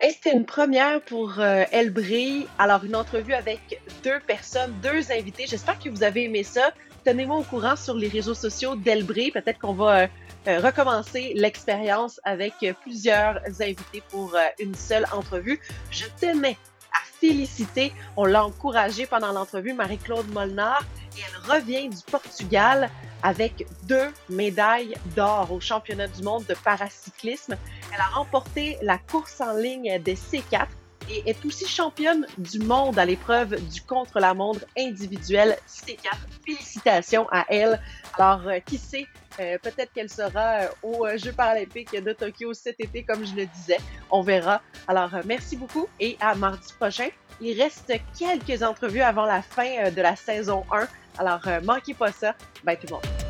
C'était 0.00 0.32
une 0.32 0.46
première 0.46 1.02
pour 1.02 1.40
Elle 1.40 1.90
brille. 1.90 2.46
Alors, 2.58 2.84
une 2.84 2.94
entrevue 2.94 3.34
avec 3.34 3.82
deux 4.04 4.20
personnes, 4.20 4.72
deux 4.80 5.10
invités. 5.10 5.46
J'espère 5.48 5.76
que 5.80 5.88
vous 5.88 6.04
avez 6.04 6.24
aimé 6.24 6.44
ça. 6.44 6.72
Tenez-moi 7.04 7.38
au 7.38 7.42
courant 7.42 7.74
sur 7.74 7.94
les 7.94 8.06
réseaux 8.06 8.34
sociaux 8.34 8.76
d'Elbré. 8.76 9.32
Peut-être 9.32 9.58
qu'on 9.58 9.72
va 9.72 10.08
euh, 10.48 10.60
recommencer 10.60 11.32
l'expérience 11.34 12.20
avec 12.24 12.54
plusieurs 12.80 13.38
invités 13.60 14.02
pour 14.08 14.34
euh, 14.34 14.40
une 14.58 14.74
seule 14.74 15.04
entrevue. 15.12 15.60
Je 15.90 16.06
tenais 16.18 16.56
à 16.92 17.00
félicité, 17.20 17.92
on 18.16 18.24
l'a 18.24 18.44
encouragée 18.44 19.06
pendant 19.06 19.32
l'entrevue, 19.32 19.72
Marie-Claude 19.72 20.28
Molnar, 20.32 20.82
et 21.16 21.20
elle 21.20 21.52
revient 21.52 21.88
du 21.88 22.02
Portugal 22.10 22.90
avec 23.22 23.66
deux 23.84 24.12
médailles 24.28 24.94
d'or 25.16 25.50
au 25.52 25.60
championnat 25.60 26.06
du 26.06 26.22
monde 26.22 26.44
de 26.46 26.54
paracyclisme. 26.54 27.56
Elle 27.92 28.00
a 28.00 28.08
remporté 28.08 28.78
la 28.82 28.98
course 28.98 29.40
en 29.40 29.54
ligne 29.54 30.00
des 30.02 30.14
C4 30.14 30.66
et 31.10 31.28
est 31.28 31.44
aussi 31.44 31.66
championne 31.66 32.26
du 32.36 32.58
monde 32.60 32.98
à 32.98 33.04
l'épreuve 33.04 33.56
du 33.70 33.82
contre-la-montre 33.82 34.64
individuel 34.76 35.56
C4. 35.66 35.96
Félicitations 36.44 37.26
à 37.30 37.46
elle. 37.48 37.80
Alors, 38.18 38.46
euh, 38.46 38.58
qui 38.60 38.78
sait, 38.78 39.06
euh, 39.40 39.58
peut-être 39.58 39.92
qu'elle 39.92 40.10
sera 40.10 40.62
euh, 40.62 40.68
aux 40.82 41.06
Jeux 41.16 41.32
paralympiques 41.32 41.92
de 41.92 42.12
Tokyo 42.12 42.54
cet 42.54 42.80
été, 42.80 43.02
comme 43.02 43.24
je 43.24 43.34
le 43.34 43.46
disais. 43.46 43.78
On 44.10 44.22
verra. 44.22 44.62
Alors, 44.86 45.10
merci 45.24 45.56
beaucoup 45.56 45.88
et 46.00 46.16
à 46.20 46.34
mardi 46.34 46.72
prochain. 46.78 47.08
Il 47.40 47.60
reste 47.60 47.92
quelques 48.18 48.62
entrevues 48.62 49.02
avant 49.02 49.24
la 49.24 49.42
fin 49.42 49.90
de 49.90 50.02
la 50.02 50.16
saison 50.16 50.64
1. 50.72 50.88
Alors, 51.18 51.40
manquez 51.62 51.94
pas 51.94 52.12
ça. 52.12 52.34
Bye 52.64 52.78
tout 52.78 52.86
le 52.88 52.94
monde. 52.94 53.27